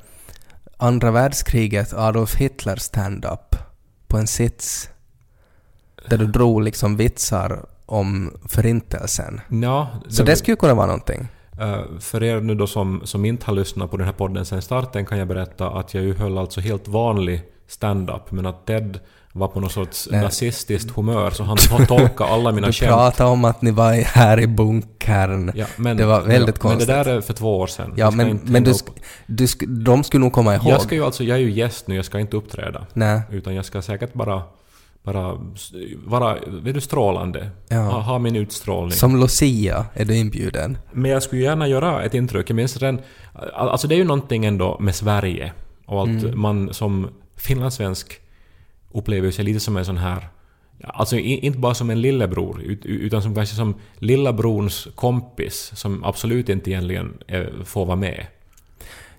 andra 0.77 1.11
världskriget 1.11 1.95
Adolf 1.95 2.35
Hitler 2.35 2.77
stand-up 2.77 3.57
på 4.07 4.17
en 4.17 4.27
sits 4.27 4.89
där 6.09 6.19
du 6.19 6.27
drog 6.27 6.63
liksom 6.63 6.97
vitsar 6.97 7.67
om 7.87 8.31
förintelsen. 8.49 9.41
Ja, 9.49 9.89
Så 10.09 10.23
det 10.23 10.37
skulle 10.37 10.53
ju 10.53 10.57
kunna 10.57 10.75
vara 10.75 10.87
någonting. 10.87 11.29
Eh, 11.61 11.99
för 12.01 12.23
er 12.23 12.41
nu 12.41 12.55
då 12.55 12.67
som, 12.67 13.01
som 13.05 13.25
inte 13.25 13.47
har 13.47 13.55
lyssnat 13.55 13.91
på 13.91 13.97
den 13.97 14.07
här 14.07 14.13
podden 14.13 14.47
sen 14.47 14.63
starten 14.63 15.07
kan 15.07 15.19
jag 15.19 15.29
berätta 15.29 15.71
att 15.71 15.95
jag 15.95 16.05
ju 16.05 16.15
höll 16.15 16.39
alltså 16.39 16.61
helt 16.61 16.89
vanlig 16.89 17.43
stand-up 17.67 18.31
men 18.31 18.47
att 18.47 18.67
Ted 18.67 18.99
var 19.37 19.49
på 19.49 19.61
något 19.61 19.73
sorts 19.73 20.09
Nej. 20.11 20.21
nazistiskt 20.23 20.91
humör 20.91 21.31
så 21.31 21.45
han 21.45 21.57
to- 21.57 21.87
tolkade 21.87 22.31
alla 22.31 22.53
mina 22.53 22.67
Du 22.67 22.73
skämt. 22.73 22.89
pratade 22.93 23.31
om 23.31 23.45
att 23.45 23.63
ni 23.63 23.71
var 23.71 23.93
här 23.93 24.41
i 24.41 24.47
bunkern. 24.47 25.53
Ja, 25.55 25.67
men, 25.77 25.97
Det 25.97 26.05
var 26.07 26.21
väldigt 26.21 26.41
ja, 26.41 26.45
Men 26.47 26.53
konstigt. 26.71 26.87
det 26.89 26.95
där 26.95 27.05
är 27.17 27.21
för 27.21 27.33
två 27.35 27.59
år 27.59 27.67
sedan. 27.67 27.93
Ja, 27.97 28.05
Jag 28.05 28.15
men, 28.17 28.41
men 28.45 28.65
du, 28.65 28.75
sk, 28.75 28.87
du 29.27 29.47
sk, 29.47 29.63
de 29.69 30.05
skulle 30.05 30.21
nog 30.25 30.33
komma 30.33 30.55
ihåg. 30.55 30.67
Jag 30.73 30.83
ska 30.83 30.95
ju 30.95 31.05
alltså, 31.05 31.25
jag 31.25 31.37
är 31.37 31.41
ju 31.43 31.51
gäst 31.51 31.89
nu, 31.89 31.97
jag 31.97 32.05
ska 32.05 32.21
inte 32.21 32.37
uppträda. 32.37 32.87
Nej. 32.93 33.21
Utan 33.31 33.55
jag 33.55 33.65
ska 33.65 33.83
säkert 33.83 34.13
bara, 34.15 34.43
bara 35.03 35.39
vara, 36.07 36.37
vet 36.47 36.75
du, 36.75 36.81
strålande. 36.81 37.51
Ja. 37.69 37.77
Ha, 37.81 38.01
ha 38.01 38.19
min 38.19 38.37
utstrålning. 38.37 38.93
Som 38.93 39.21
Lucia 39.21 39.87
är 39.95 40.05
du 40.05 40.17
inbjuden. 40.17 40.79
Men 40.93 41.11
jag 41.11 41.23
skulle 41.23 41.43
gärna 41.43 41.69
göra 41.69 42.03
ett 42.03 42.15
intryck. 42.15 42.51
Jag 42.51 42.57
minns 42.57 42.77
redan... 42.77 43.01
Alltså 43.55 43.89
det 43.89 43.95
är 43.95 43.99
ju 43.99 44.05
någonting 44.05 44.45
ändå 44.45 44.77
med 44.81 44.95
Sverige. 44.95 45.53
Och 45.87 46.03
att 46.03 46.09
Mm. 46.09 46.41
man 46.41 46.75
som 46.75 47.09
finlandssvensk 47.37 48.21
upplever 48.95 49.31
sig 49.31 49.45
lite 49.45 49.61
som 49.61 49.77
en 49.77 49.85
sån 49.85 49.97
här... 49.97 50.29
Alltså 50.85 51.17
inte 51.17 51.59
bara 51.59 51.75
som 51.75 51.91
en 51.91 52.01
lillebror, 52.01 52.63
utan 52.85 53.23
som 53.23 53.35
kanske 53.35 53.57
som 53.57 53.75
lillebrorns 53.99 54.89
kompis 54.95 55.73
som 55.75 56.05
absolut 56.05 56.49
inte 56.49 56.71
egentligen 56.71 57.19
eh, 57.29 57.65
får 57.65 57.87
vara 57.87 57.97
med. 57.97 58.27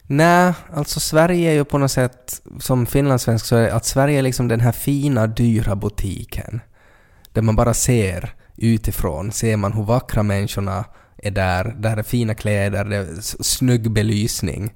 Nej, 0.08 0.54
alltså 0.74 1.00
Sverige 1.00 1.50
är 1.50 1.54
ju 1.54 1.66
på 1.66 1.78
något 1.78 1.92
sätt, 1.92 2.42
som 2.60 2.86
finlandssvensk 2.86 3.46
så 3.46 3.56
är 3.56 3.70
att 3.70 3.86
Sverige 3.86 4.20
är 4.20 4.22
liksom 4.22 4.48
den 4.48 4.60
här 4.60 4.72
fina, 4.72 5.28
dyra 5.28 5.76
butiken. 5.76 6.62
där 7.34 7.42
man 7.42 7.56
bara 7.56 7.74
ser 7.74 8.34
utifrån, 8.58 9.32
ser 9.32 9.58
man 9.58 9.74
hur 9.74 9.84
vackra 9.84 10.24
människorna 10.24 10.86
är 11.18 11.32
där, 11.32 11.76
där 11.78 11.98
är 11.98 12.04
fina 12.04 12.34
kläder, 12.34 12.86
det 12.86 12.96
är 12.96 13.44
snygg 13.44 13.92
belysning. 13.92 14.74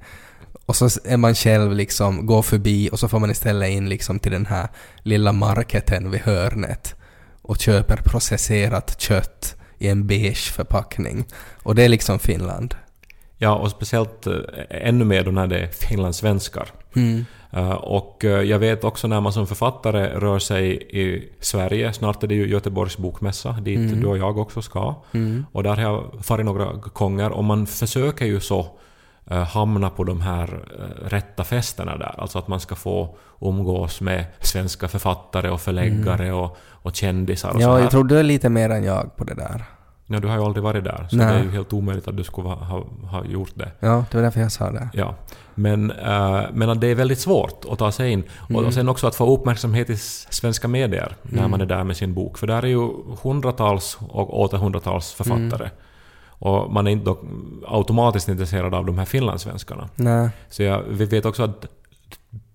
Och 0.70 0.76
så 0.76 0.86
är 1.04 1.18
man 1.18 1.36
själv 1.36 1.74
liksom, 1.74 2.26
går 2.26 2.42
förbi 2.42 2.90
och 2.92 3.00
så 3.00 3.08
får 3.08 3.20
man 3.20 3.32
istället 3.32 3.70
in 3.70 3.90
liksom 3.90 4.20
till 4.20 4.32
den 4.32 4.46
här 4.46 4.68
lilla 5.04 5.32
marketen 5.32 6.12
vid 6.12 6.22
hörnet 6.22 6.96
och 7.42 7.58
köper 7.58 7.96
processerat 7.96 9.02
kött 9.02 9.56
i 9.78 9.88
en 9.88 10.08
beige 10.08 10.52
förpackning. 10.52 11.26
Och 11.64 11.76
det 11.76 11.84
är 11.84 11.90
liksom 11.90 12.20
Finland. 12.20 12.76
Ja, 13.38 13.56
och 13.56 13.72
speciellt 13.72 14.28
eh, 14.28 14.34
ännu 14.70 15.06
mer 15.06 15.24
då 15.24 15.32
när 15.32 15.48
det 15.48 15.60
är 15.60 15.68
finlandssvenskar. 15.68 16.70
Mm. 16.96 17.26
Eh, 17.52 17.72
och 17.72 18.26
eh, 18.26 18.42
jag 18.42 18.60
vet 18.60 18.84
också 18.84 19.08
när 19.08 19.22
man 19.22 19.34
som 19.34 19.48
författare 19.48 20.20
rör 20.20 20.40
sig 20.40 20.74
i 20.90 21.30
Sverige, 21.40 21.94
snart 21.94 22.24
är 22.24 22.28
det 22.28 22.36
ju 22.36 22.48
Göteborgs 22.48 22.98
bokmässa 22.98 23.52
dit 23.52 24.02
du 24.02 24.08
och 24.08 24.18
jag 24.18 24.38
också 24.38 24.62
ska. 24.62 24.96
Mm. 25.12 25.46
Och 25.52 25.64
där 25.64 25.76
har 25.76 25.82
jag 25.82 26.26
farit 26.26 26.46
några 26.46 26.74
gånger 26.74 27.32
och 27.32 27.44
man 27.44 27.68
försöker 27.68 28.26
ju 28.26 28.40
så 28.40 28.80
hamna 29.36 29.90
på 29.90 30.04
de 30.04 30.22
här 30.22 30.60
eh, 30.80 31.10
rätta 31.10 31.44
festerna 31.44 31.98
där. 31.98 32.16
Alltså 32.18 32.40
att 32.40 32.48
man 32.48 32.60
ska 32.60 32.76
få 32.76 33.16
umgås 33.42 34.02
med 34.02 34.26
svenska 34.40 34.88
författare 34.88 35.50
och 35.50 35.62
förläggare 35.62 36.32
och, 36.34 36.58
och 36.68 36.96
kändisar 36.96 37.50
och 37.50 37.56
så 37.56 37.62
Ja, 37.62 37.74
här. 37.74 37.80
jag 37.80 37.92
tror 37.92 38.04
du 38.04 38.20
är 38.20 38.24
lite 38.24 38.50
mer 38.50 38.70
än 38.70 38.84
jag 38.84 39.16
på 39.16 39.24
det 39.24 39.34
där. 39.34 39.64
Ja, 40.12 40.20
du 40.20 40.28
har 40.28 40.36
ju 40.38 40.44
aldrig 40.44 40.64
varit 40.64 40.84
där, 40.84 41.08
så 41.10 41.16
Nej. 41.16 41.28
det 41.28 41.34
är 41.40 41.44
ju 41.44 41.52
helt 41.52 41.74
omöjligt 41.74 42.08
att 42.08 42.18
du 42.18 42.24
skulle 42.24 42.48
ha, 42.50 42.84
ha, 43.12 43.26
gjort 43.26 43.52
det. 43.54 43.72
Ja, 43.80 44.06
det 44.12 44.18
var 44.18 44.24
därför 44.24 44.42
jag 44.42 44.52
sa 44.52 44.72
det. 44.72 44.90
Ja. 44.94 45.16
Men, 45.56 45.92
eh, 45.92 46.42
men 46.54 46.70
att 46.70 46.82
det 46.82 46.88
är 46.88 46.96
väldigt 46.96 47.20
svårt 47.20 47.66
att 47.72 47.80
ta 47.80 47.92
sig 47.92 48.12
in. 48.12 48.24
Och, 48.38 48.50
Mm. 48.50 48.66
och 48.66 48.74
sen 48.74 48.90
också 48.90 49.08
att 49.08 49.16
få 49.16 49.34
uppmärksamhet 49.34 49.90
i 49.90 49.98
svenska 50.30 50.68
medier 50.68 51.16
när 51.22 51.48
man 51.48 51.62
är 51.62 51.66
där 51.66 51.84
med 51.84 51.98
sin 51.98 52.14
bok. 52.14 52.38
För 52.38 52.48
där 52.48 52.64
är 52.64 52.68
ju 52.68 52.90
hundratals 53.24 53.98
och 54.10 54.40
åter 54.42 54.58
hundratals 54.58 55.14
författare. 55.14 55.64
Mm. 55.66 55.70
Och 56.40 56.74
man 56.74 56.88
är 56.88 56.92
inte 56.92 57.06
dock 57.06 57.22
automatiskt 57.68 58.30
intresserad 58.30 58.74
av 58.74 58.86
de 58.86 58.98
här 58.98 59.06
finlandssvenskarna. 59.06 59.90
Nej. 59.96 60.30
Så 60.50 60.64
jag, 60.64 60.84
vi 60.90 61.06
vet 61.06 61.26
också 61.26 61.44
att 61.44 61.66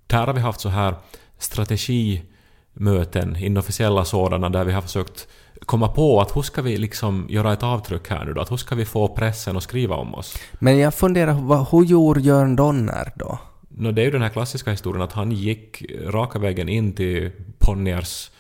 där 0.07 0.27
har 0.27 0.35
vi 0.35 0.41
haft 0.41 0.61
så 0.61 0.69
här 0.69 0.95
strategimöten, 1.39 3.37
inofficiella 3.37 4.05
sådana, 4.05 4.49
där 4.49 4.65
vi 4.65 4.73
har 4.73 4.83
försökt 4.83 5.29
komma 5.61 5.89
på 5.89 6.21
att 6.21 6.37
hur 6.37 6.43
ska 6.43 6.63
vi 6.63 6.77
liksom 6.77 7.27
göra 7.29 7.53
ett 7.53 7.63
avtryck 7.63 8.09
här 8.09 8.25
nu 8.25 8.33
då? 8.33 8.41
Att 8.41 8.51
hur 8.51 8.57
ska 8.57 8.75
vi 8.75 8.85
få 8.85 9.09
pressen 9.09 9.57
att 9.57 9.63
skriva 9.63 9.97
om 9.97 10.15
oss? 10.15 10.37
Men 10.53 10.79
jag 10.79 10.95
funderar, 10.95 11.33
vad, 11.33 11.67
hur 11.71 11.85
gjorde 11.85 12.21
Jörn 12.21 12.57
Donner 12.57 13.13
då? 13.17 13.39
No, 13.69 13.93
det 13.93 14.03
är 14.03 14.05
ju 14.05 14.11
den 14.11 14.23
här 14.23 14.29
klassiska 14.29 14.71
historien 14.71 15.03
att 15.03 15.13
han 15.13 15.33
gick 15.33 15.83
raka 16.07 16.39
vägen 16.39 16.69
in 16.69 16.93
till 16.93 17.31
Bonniers 17.59 18.31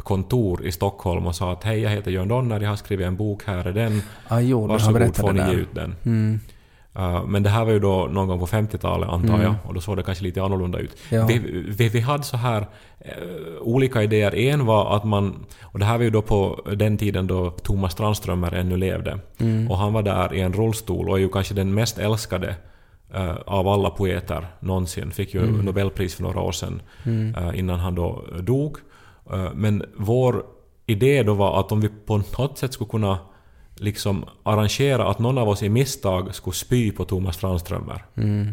kontor 0.00 0.64
i 0.66 0.72
Stockholm 0.72 1.26
och 1.26 1.34
sa 1.34 1.52
att 1.52 1.64
hej, 1.64 1.80
jag 1.80 1.90
heter 1.90 2.10
Jörn 2.10 2.28
Donner, 2.28 2.60
jag 2.60 2.68
har 2.68 2.76
skrivit 2.76 3.06
en 3.06 3.16
bok, 3.16 3.42
här 3.46 3.66
är 3.68 3.72
den. 3.72 4.02
Ah, 4.28 4.40
jo, 4.40 4.66
Varsågod, 4.66 5.16
får 5.16 5.32
ni 5.32 5.40
ge 5.40 5.52
ut 5.52 5.74
den. 5.74 5.94
Mm. 6.04 6.40
Uh, 6.98 7.24
men 7.26 7.42
det 7.42 7.50
här 7.50 7.64
var 7.64 7.72
ju 7.72 7.78
då 7.78 8.08
någon 8.12 8.28
gång 8.28 8.38
på 8.38 8.46
50-talet 8.46 9.08
antar 9.08 9.34
Mm. 9.34 9.40
jag 9.46 9.54
och 9.64 9.74
då 9.74 9.80
såg 9.80 9.96
det 9.96 10.02
kanske 10.02 10.24
lite 10.24 10.42
annorlunda 10.42 10.78
ut. 10.78 10.96
Ja. 11.10 11.26
Vi, 11.26 11.38
vi, 11.78 11.88
vi 11.88 12.00
hade 12.00 12.22
så 12.22 12.36
här 12.36 12.66
eh, 13.00 13.12
olika 13.60 14.02
idéer. 14.02 14.34
En 14.34 14.66
var 14.66 14.96
att 14.96 15.04
man, 15.04 15.46
och 15.62 15.78
det 15.78 15.84
här 15.84 15.96
var 15.96 16.04
ju 16.04 16.10
då 16.10 16.22
på 16.22 16.66
den 16.76 16.98
tiden 16.98 17.26
då 17.26 17.50
Thomas 17.50 17.92
Strandströmer 17.92 18.52
ännu 18.54 18.76
levde. 18.76 19.18
Mm. 19.38 19.70
Och 19.70 19.78
han 19.78 19.92
var 19.92 20.02
där 20.02 20.34
i 20.34 20.40
en 20.40 20.52
rullstol 20.52 21.08
och 21.10 21.16
är 21.16 21.20
ju 21.20 21.28
kanske 21.28 21.54
den 21.54 21.74
mest 21.74 21.98
älskade 21.98 22.54
eh, 23.14 23.34
av 23.46 23.68
alla 23.68 23.90
poeter 23.90 24.46
någonsin. 24.60 25.10
Fick 25.10 25.34
ju 25.34 25.40
Mm. 25.42 25.64
Nobelpris 25.64 26.14
för 26.14 26.22
några 26.22 26.40
år 26.40 26.52
sedan 26.52 26.82
eh, 27.36 27.58
innan 27.58 27.78
han 27.80 27.94
då 27.94 28.24
dog. 28.40 28.76
Eh, 29.32 29.48
men 29.54 29.84
vår 29.96 30.42
idé 30.86 31.22
då 31.22 31.34
var 31.34 31.60
att 31.60 31.72
om 31.72 31.80
vi 31.80 31.88
på 32.06 32.16
något 32.38 32.58
sätt 32.58 32.72
skulle 32.72 32.90
kunna 32.90 33.18
liksom 33.74 34.24
arrangera 34.42 35.10
att 35.10 35.18
någon 35.18 35.38
av 35.38 35.48
oss 35.48 35.62
i 35.62 35.68
misstag 35.68 36.34
skulle 36.34 36.54
spy 36.54 36.92
på 36.92 37.04
Thomas 37.04 37.36
Strandströmer. 37.36 38.04
Mm. 38.16 38.52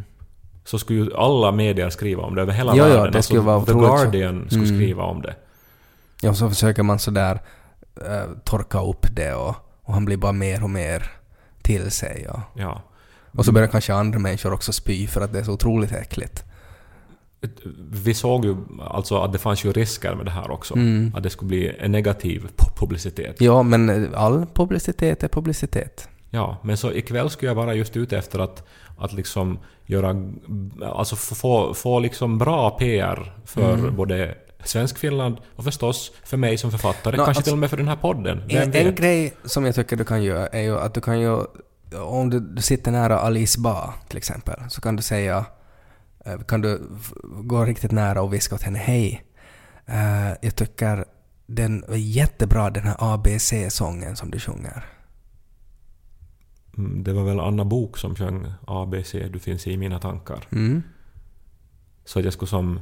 Så 0.65 0.79
skulle 0.79 0.99
ju 0.99 1.15
alla 1.15 1.51
medier 1.51 1.89
skriva 1.89 2.23
om 2.23 2.35
det 2.35 2.41
över 2.41 2.53
hela 2.53 2.75
Jo, 2.75 2.83
jo, 2.87 2.93
världen. 2.93 3.11
det 3.13 3.21
skulle 3.21 3.39
alltså, 3.39 3.51
vara 3.51 3.65
The 3.65 3.71
otroligt 3.71 3.89
så. 3.89 4.03
Guardian 4.03 4.45
skulle 4.49 4.63
Mm. 4.65 4.77
skriva 4.77 5.03
om 5.03 5.21
det. 5.21 5.35
Ja, 6.21 6.33
så 6.33 6.49
försöker 6.49 6.83
man 6.83 6.99
sådär 6.99 7.39
uh, 8.01 8.37
torka 8.43 8.81
upp 8.81 9.05
det 9.15 9.33
och, 9.33 9.55
och 9.81 9.93
han 9.93 10.05
blir 10.05 10.17
bara 10.17 10.31
mer 10.31 10.63
och 10.63 10.69
mer 10.69 11.11
till 11.61 11.91
sig. 11.91 12.27
Och, 12.29 12.39
Ja. 12.53 12.81
och 13.31 13.45
så 13.45 13.51
börjar 13.51 13.67
kanske 13.67 13.93
andra 13.93 14.19
människor 14.19 14.53
också 14.53 14.73
spy 14.73 15.07
för 15.07 15.21
att 15.21 15.33
det 15.33 15.39
är 15.39 15.43
så 15.43 15.51
otroligt 15.53 15.91
äckligt. 15.91 16.43
Vi 17.91 18.13
såg 18.13 18.45
ju 18.45 18.55
alltså 18.89 19.17
att 19.17 19.31
det 19.33 19.37
fanns 19.39 19.65
ju 19.65 19.71
risker 19.71 20.15
med 20.15 20.25
det 20.25 20.31
här 20.31 20.51
också. 20.51 20.73
Mm. 20.75 21.11
Att 21.15 21.23
det 21.23 21.29
skulle 21.29 21.47
bli 21.49 21.75
en 21.79 21.91
negativ 21.91 22.47
pu- 22.57 22.77
publicitet. 22.79 23.35
Ja, 23.41 23.63
men 23.63 24.15
all 24.15 24.45
publicitet 24.53 25.23
är 25.23 25.27
publicitet. 25.27 26.09
Ja, 26.29 26.57
men 26.63 26.77
så 26.77 26.91
ikväll 26.91 27.29
skulle 27.29 27.49
jag 27.51 27.55
vara 27.55 27.73
just 27.73 27.97
ute 27.97 28.17
efter 28.17 28.39
att, 28.39 28.63
att 28.97 29.13
liksom 29.13 29.59
göra... 29.85 30.15
Alltså 30.85 31.15
få- 31.15 31.73
få, 31.73 31.99
liksom 31.99 32.37
bra 32.37 32.69
PR 32.69 33.33
för 33.45 33.73
Mm. 33.73 33.95
både 33.95 34.35
Svenskfinland 34.63 35.37
och 35.55 35.63
förstås 35.63 36.11
för 36.23 36.37
mig 36.37 36.57
som 36.57 36.71
författare. 36.71 37.17
Nå, 37.17 37.25
kanske 37.25 37.29
alltså- 37.29 37.43
till 37.43 37.53
och 37.53 37.59
med 37.59 37.69
för 37.69 37.77
den 37.77 37.87
här 37.87 37.95
podden. 37.95 38.41
En, 38.49 38.73
en 38.73 38.95
grej 38.95 39.33
som 39.43 39.65
jag 39.65 39.75
tycker 39.75 39.95
du 39.95 40.03
kan 40.03 40.23
göra 40.23 40.47
är 40.47 40.61
ju 40.61 40.79
att 40.79 40.93
du 40.93 41.01
kan 41.01 41.19
ju, 41.19 41.39
om 42.05 42.29
du, 42.29 42.39
du 42.39 42.61
sitter 42.61 42.91
nära 42.91 43.19
Alice 43.19 43.59
Ba 43.59 43.93
till 44.07 44.17
exempel, 44.17 44.55
så 44.69 44.81
kan 44.81 44.95
du 44.95 45.01
säga, 45.01 45.45
kan 46.47 46.61
du 46.61 46.81
gå 47.23 47.65
riktigt 47.65 47.91
nära 47.91 48.21
och 48.21 48.33
viska 48.33 48.55
åt 48.55 48.61
henne 48.61 48.79
hej, 48.79 49.23
eh, 49.85 50.29
jag 50.41 50.55
tycker 50.55 51.05
den 51.45 51.83
är 51.83 51.95
jättebra 51.95 52.69
den 52.69 52.83
här 52.83 52.95
ABC-sången 52.99 54.15
som 54.15 54.31
du 54.31 54.39
sjunger. 54.39 54.85
Mm, 56.77 57.03
Det 57.03 57.13
var 57.13 57.23
väl 57.23 57.39
Anna 57.39 57.65
Bok 57.65 57.97
som 57.97 58.15
sjöng 58.15 58.53
ABC, 58.67 59.11
Du 59.11 59.39
finns 59.39 59.67
i 59.67 59.77
mina 59.77 59.99
tankar. 59.99 60.39
Mm. 60.51 60.83
Så 62.05 62.19
att 62.19 62.25
jag 62.25 62.33
skulle 62.33 62.49
som 62.49 62.79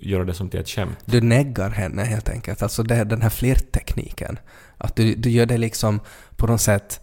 göra 0.00 0.24
det 0.24 0.34
som 0.34 0.48
till 0.48 0.60
ett 0.60 0.68
skämt. 0.68 0.98
Du 1.04 1.20
neggar 1.20 1.70
henne 1.70 2.04
helt 2.04 2.28
enkelt, 2.28 2.62
alltså 2.62 2.82
det 2.82 3.04
den 3.04 3.22
här 3.22 3.30
flirttekniken. 3.30 4.38
Att 4.76 4.96
du, 4.96 5.14
du 5.14 5.30
gör 5.30 5.46
det 5.46 5.58
liksom 5.58 6.00
på 6.36 6.46
något 6.46 6.60
sätt 6.60 7.00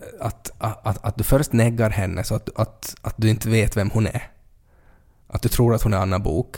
eh, 0.00 0.26
att, 0.26 0.50
att, 0.58 1.04
att 1.04 1.18
du 1.18 1.24
först 1.24 1.52
neggar 1.52 1.90
henne 1.90 2.24
så 2.24 2.34
att, 2.34 2.58
att, 2.58 2.96
att 3.02 3.14
du 3.16 3.30
inte 3.30 3.48
vet 3.50 3.76
vem 3.76 3.90
hon 3.90 4.06
är. 4.06 4.30
Att 5.32 5.42
du 5.42 5.48
tror 5.48 5.74
att 5.74 5.82
hon 5.82 5.94
är 5.94 5.98
Anna 5.98 6.18
Bok. 6.18 6.56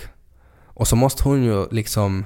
Och 0.65 0.89
så 0.89 0.97
måste 0.97 1.23
hon 1.23 1.43
ju 1.43 1.69
liksom 1.71 2.25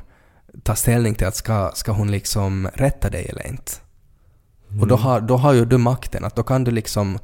ta 0.63 0.75
ställning 0.75 1.15
till 1.15 1.27
att 1.27 1.37
ska, 1.37 1.71
ska 1.75 1.93
hon 1.93 2.11
liksom 2.11 2.69
rätta 2.75 3.11
dig 3.11 3.27
eller 3.29 3.47
inte. 3.47 3.73
Och 4.81 4.87
då 4.87 4.97
har, 4.97 5.21
då 5.21 5.37
har 5.37 5.53
ju 5.53 5.65
du 5.65 5.79
makten, 5.79 6.25
att 6.25 6.37
då 6.37 6.43
kan 6.43 6.65
du 6.65 6.71
liksom 6.71 7.19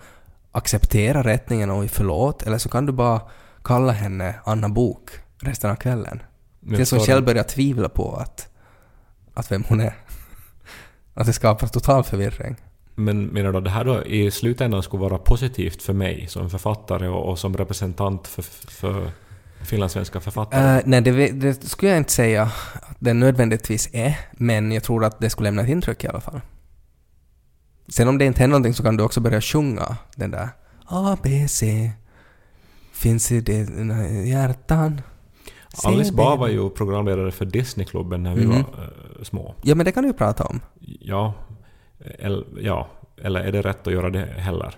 acceptera 0.52 1.22
rättningen 1.22 1.70
och 1.70 1.90
förlåt, 1.90 2.42
eller 2.42 2.58
så 2.58 2.68
kan 2.68 2.86
du 2.86 2.92
bara 2.92 3.20
kalla 3.64 3.92
henne 3.92 4.34
Anna 4.44 4.68
Bok 4.68 5.10
resten 5.38 5.70
av 5.70 5.74
kvällen. 5.76 6.22
Men 6.60 6.76
Tills 6.76 6.90
hon 6.90 7.00
själv 7.00 7.24
börjar 7.24 7.42
tvivla 7.44 7.88
på 7.88 8.16
att, 8.16 8.48
att 9.34 9.52
vem 9.52 9.64
hon 9.68 9.80
är. 9.80 9.94
Att 11.14 11.26
det 11.26 11.32
skapar 11.32 11.66
total 11.66 12.04
förvirring. 12.04 12.56
Men 12.94 13.26
menar 13.26 13.52
du 13.52 13.58
att 13.58 13.64
det 13.64 13.70
här 13.70 13.84
då 13.84 14.04
i 14.04 14.30
slutändan 14.30 14.82
skulle 14.82 15.00
vara 15.00 15.18
positivt 15.18 15.82
för 15.82 15.92
mig 15.92 16.26
som 16.28 16.50
författare 16.50 17.08
och, 17.08 17.28
och 17.30 17.38
som 17.38 17.56
representant 17.56 18.28
för, 18.28 18.42
för 18.70 19.10
finlandssvenska 19.64 20.20
författare? 20.20 20.76
Eh, 20.78 20.82
nej, 20.86 21.00
det, 21.00 21.28
det 21.28 21.54
skulle 21.68 21.90
jag 21.90 21.98
inte 21.98 22.12
säga 22.12 22.42
att 22.42 22.96
det 22.98 23.14
nödvändigtvis 23.14 23.88
är, 23.92 24.18
men 24.32 24.72
jag 24.72 24.82
tror 24.82 25.04
att 25.04 25.20
det 25.20 25.30
skulle 25.30 25.46
lämna 25.48 25.62
ett 25.62 25.68
intryck 25.68 26.04
i 26.04 26.08
alla 26.08 26.20
fall. 26.20 26.40
Sen 27.88 28.08
om 28.08 28.18
det 28.18 28.24
inte 28.24 28.44
är 28.44 28.48
någonting 28.48 28.74
så 28.74 28.82
kan 28.82 28.96
du 28.96 29.04
också 29.04 29.20
börja 29.20 29.40
sjunga 29.40 29.96
den 30.16 30.30
där 30.30 30.48
A, 30.86 31.16
B, 31.22 31.46
C 31.48 31.90
finns 32.92 33.32
i 33.32 33.40
dina 33.40 34.08
hjärtan. 34.08 35.00
Alice 35.84 36.12
Bah 36.12 36.36
var 36.38 36.48
ju 36.48 36.70
programledare 36.70 37.30
för 37.30 37.44
Disneyklubben 37.44 38.22
när 38.22 38.34
vi 38.34 38.44
Mhm. 38.46 38.50
var 38.52 38.58
eh, 38.60 39.22
små. 39.22 39.54
Ja, 39.62 39.74
men 39.74 39.86
det 39.86 39.92
kan 39.92 40.02
du 40.02 40.08
ju 40.08 40.14
prata 40.14 40.44
om. 40.44 40.60
Ja, 41.00 41.34
eller, 42.18 42.44
ja, 42.60 42.88
eller 43.22 43.40
är 43.40 43.52
det 43.52 43.62
rätt 43.62 43.86
att 43.86 43.92
göra 43.92 44.10
det 44.10 44.26
heller? 44.36 44.74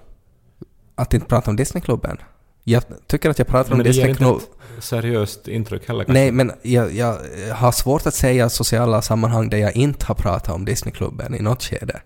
Att 0.95 1.15
inte 1.15 1.27
prata 1.27 1.51
om 1.51 1.57
Disneyklubben. 1.57 2.19
Jag 2.65 2.83
tycker 3.07 3.31
att 3.31 3.39
jag 3.39 3.49
pratar 3.49 3.73
om 3.73 3.79
Men 3.79 3.85
det 3.85 3.91
ger 3.91 4.09
inte 4.09 4.25
Disneyklubben. 4.25 4.59
ett 4.79 4.85
seriöst 4.85 5.49
intryck 5.49 5.89
heller 5.89 6.05
kanske? 6.05 6.21
Nej, 6.21 6.33
men 6.33 6.53
jag, 6.63 6.93
jag 6.93 7.19
har 7.53 7.73
svårt 7.73 8.07
att 8.07 8.15
säga 8.15 8.49
sociala 8.49 9.03
sammanhang 9.03 9.49
där 9.49 9.59
jag 9.59 9.77
inte 9.77 10.07
har 10.07 10.15
pratat 10.15 10.55
om 10.55 10.65
Disneyklubben 10.65 11.35
i 11.35 11.43
något 11.43 11.63
skede. 11.63 12.03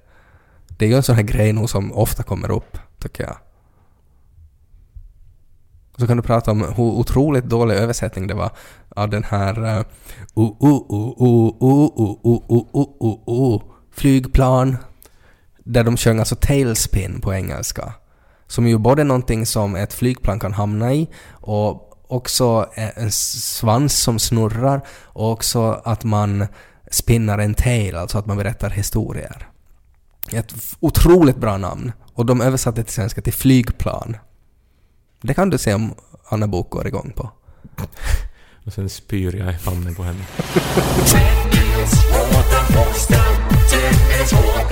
Det 0.69 0.85
är 0.85 0.89
ju 0.89 0.97
en 0.97 1.03
sån 1.03 1.15
här 1.15 1.23
grej 1.23 1.53
nog 1.53 1.71
som 1.71 1.93
ofta 1.93 2.23
kommer 2.23 2.51
upp, 2.51 2.79
tycker 2.99 3.25
jag. 3.25 3.37
Så 5.97 6.07
kan 6.07 6.17
du 6.17 6.23
prata 6.23 6.51
om 6.51 6.61
hur 6.61 6.85
otroligt 6.85 7.45
dålig 7.45 7.75
översättning 7.75 8.27
det 8.27 8.35
var 8.35 8.51
av 8.89 9.11
den 9.11 9.25
här 9.25 9.59
uh, 9.59 9.85
uh, 10.37 10.53
uh, 10.63 10.83
uh, 10.91 11.23
uh, 11.23 11.53
uh, 11.63 11.91
uh, 11.93 12.41
uh, 12.51 12.63
uh, 12.75 12.87
uh, 13.03 13.19
uh, 13.29 13.55
uh, 13.55 13.63
flygplan, 13.93 14.77
där 15.69 15.85
de 15.85 15.97
sjöng 15.97 16.19
alltså 16.19 16.37
tailspin 16.37 17.21
på 17.21 17.35
engelska. 17.35 17.93
Som 18.47 18.69
ju 18.69 18.79
både 18.79 19.05
någonting 19.05 19.47
som 19.47 19.77
ett 19.77 19.93
flygplan 19.93 20.39
kan 20.39 20.53
hamna 20.53 20.95
i 20.95 21.09
och 21.31 21.85
också 22.09 22.69
en 22.75 23.13
svans 23.13 23.99
som 23.99 24.19
snurrar 24.19 24.81
och 25.05 25.33
också 25.33 25.83
att 25.85 26.05
man 26.05 26.47
Spinner 26.91 27.39
en 27.39 27.55
tale, 27.55 28.01
alltså 28.01 28.19
att 28.19 28.27
man 28.27 28.37
berättar 28.37 28.71
historier. 28.71 29.49
Ett 30.33 30.55
otroligt 30.81 31.37
bra 31.37 31.57
namn. 31.57 31.93
Och 32.15 32.27
de 32.27 32.41
översatte 32.41 32.85
till 32.85 32.95
svenska 32.95 33.21
till 33.21 33.33
flygplan. 33.33 34.17
Det 35.23 35.35
kan 35.35 35.51
du 35.51 35.59
se 35.59 35.75
om 35.75 35.95
Anna 36.29 36.47
Bok 36.47 36.71
går 36.71 36.87
igång 36.87 37.13
på. 37.17 37.31
Och 38.65 38.73
sen 38.73 38.89
spyr 38.89 39.37
jag 39.37 39.55
i 39.55 39.59
famnen 39.59 39.95
på 39.95 40.03
henne. 40.03 40.25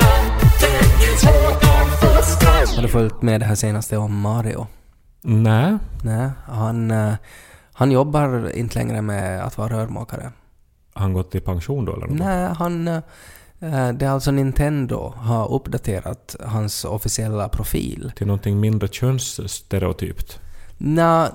Har 2.76 2.82
du 2.82 2.88
följt 2.88 3.22
med 3.22 3.40
det 3.40 3.44
här 3.44 3.54
senaste 3.54 3.96
om 3.96 4.20
Mario? 4.20 4.66
Nej, 5.22 5.76
Nej, 6.02 6.30
han, 6.46 6.90
eh, 6.90 7.12
han 7.72 7.90
jobbar 7.90 8.56
inte 8.56 8.78
längre 8.78 9.02
med 9.02 9.44
att 9.44 9.58
vara 9.58 9.68
rörmokare. 9.76 10.32
har 10.94 11.02
han 11.02 11.12
gått 11.12 11.34
i 11.34 11.40
pension 11.40 11.84
då 11.84 11.92
eller? 11.96 12.06
något? 12.06 12.18
Nej, 12.18 12.48
han... 12.58 12.88
eh, 12.88 13.00
Det 13.94 14.02
är 14.06 14.08
alltså 14.08 14.30
Nintendo 14.30 15.12
har 15.16 15.52
uppdaterat 15.52 16.36
hans 16.46 16.84
officiella 16.84 17.48
profil. 17.48 18.12
Till 18.16 18.26
någonting 18.26 18.60
mindre 18.60 18.88
könsstereotypt. 18.88 20.38
Nej, 20.78 21.28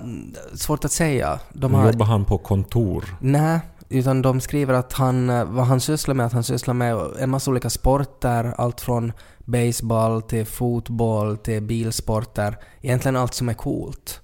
svårt 0.55 0.85
att 0.85 0.91
säga. 0.91 1.39
De 1.53 1.73
har... 1.73 1.85
jobbar 1.91 2.05
han 2.05 2.25
på 2.25 2.37
kontor. 2.37 3.05
Nej, 3.19 3.59
utan 3.91 4.21
de 4.21 4.41
skriver 4.41 4.73
att 4.73 4.93
han, 4.93 5.29
eh, 5.29 5.45
vad 5.45 5.65
han 5.65 5.79
sysslar 5.79 6.15
med, 6.15 6.25
att 6.25 6.33
han 6.33 6.43
sysslar 6.43 6.73
med 6.73 6.97
en 7.19 7.29
massa 7.29 7.51
olika 7.51 7.69
sporter, 7.69 8.53
allt 8.57 8.81
från 8.81 9.11
baseball 9.45 10.21
till 10.21 10.45
fotboll 10.45 11.37
till 11.37 11.63
bilsporter, 11.63 12.57
egentligen 12.81 13.15
allt 13.15 13.33
som 13.33 13.49
är 13.49 13.53
coolt. 13.53 14.21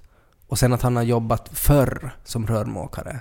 Och 0.47 0.59
sen 0.59 0.73
att 0.73 0.81
han 0.81 0.95
har 0.95 1.03
jobbat 1.03 1.49
förr 1.53 2.11
som 2.23 2.47
rörmokare. 2.47 3.19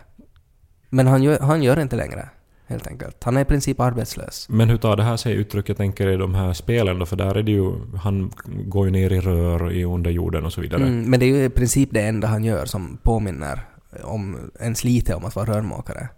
Men 0.91 1.07
han 1.07 1.23
gör, 1.23 1.38
han 1.38 1.62
gör 1.62 1.81
inte 1.81 1.97
längre, 1.97 2.29
helt 2.67 2.87
enkelt. 2.87 3.25
Han 3.25 3.37
är 3.37 3.41
i 3.41 3.45
princip 3.45 3.81
arbetslös. 3.81 4.49
Men 4.49 4.69
hur 4.69 4.76
tar 4.76 4.97
det 4.97 5.03
här 5.03 5.17
sig 5.17 5.35
uttryck, 5.35 5.69
jag 5.69 5.76
tänker 5.76 6.09
i 6.09 6.17
de 6.17 6.35
här 6.35 6.53
spelen 6.53 6.99
då? 6.99 7.07
För 7.07 7.17
där 7.17 7.35
är 7.35 7.43
det 7.43 7.53
ju, 7.53 7.73
han 7.97 8.33
går 8.45 8.87
ju 8.87 8.91
ner 8.91 9.12
i 9.12 9.21
rör 9.21 9.73
i 9.73 9.85
underjorden 9.85 10.45
och 10.45 10.53
så 10.53 10.61
vidare. 10.61 10.83
Mm, 10.83 11.11
men 11.11 11.21
det 11.21 11.26
är 11.26 11.37
ju 11.37 11.45
i 11.45 11.50
princip 11.50 11.88
det 11.93 12.03
enda 12.03 12.29
han 12.29 12.45
gör 12.45 12.67
som 12.67 12.99
påminner 13.03 13.61
om 14.03 14.50
ens 14.61 14.85
lite 14.85 15.15
om 15.15 15.25
att 15.25 15.37
vara 15.37 15.55
rörmokare. 15.55 16.09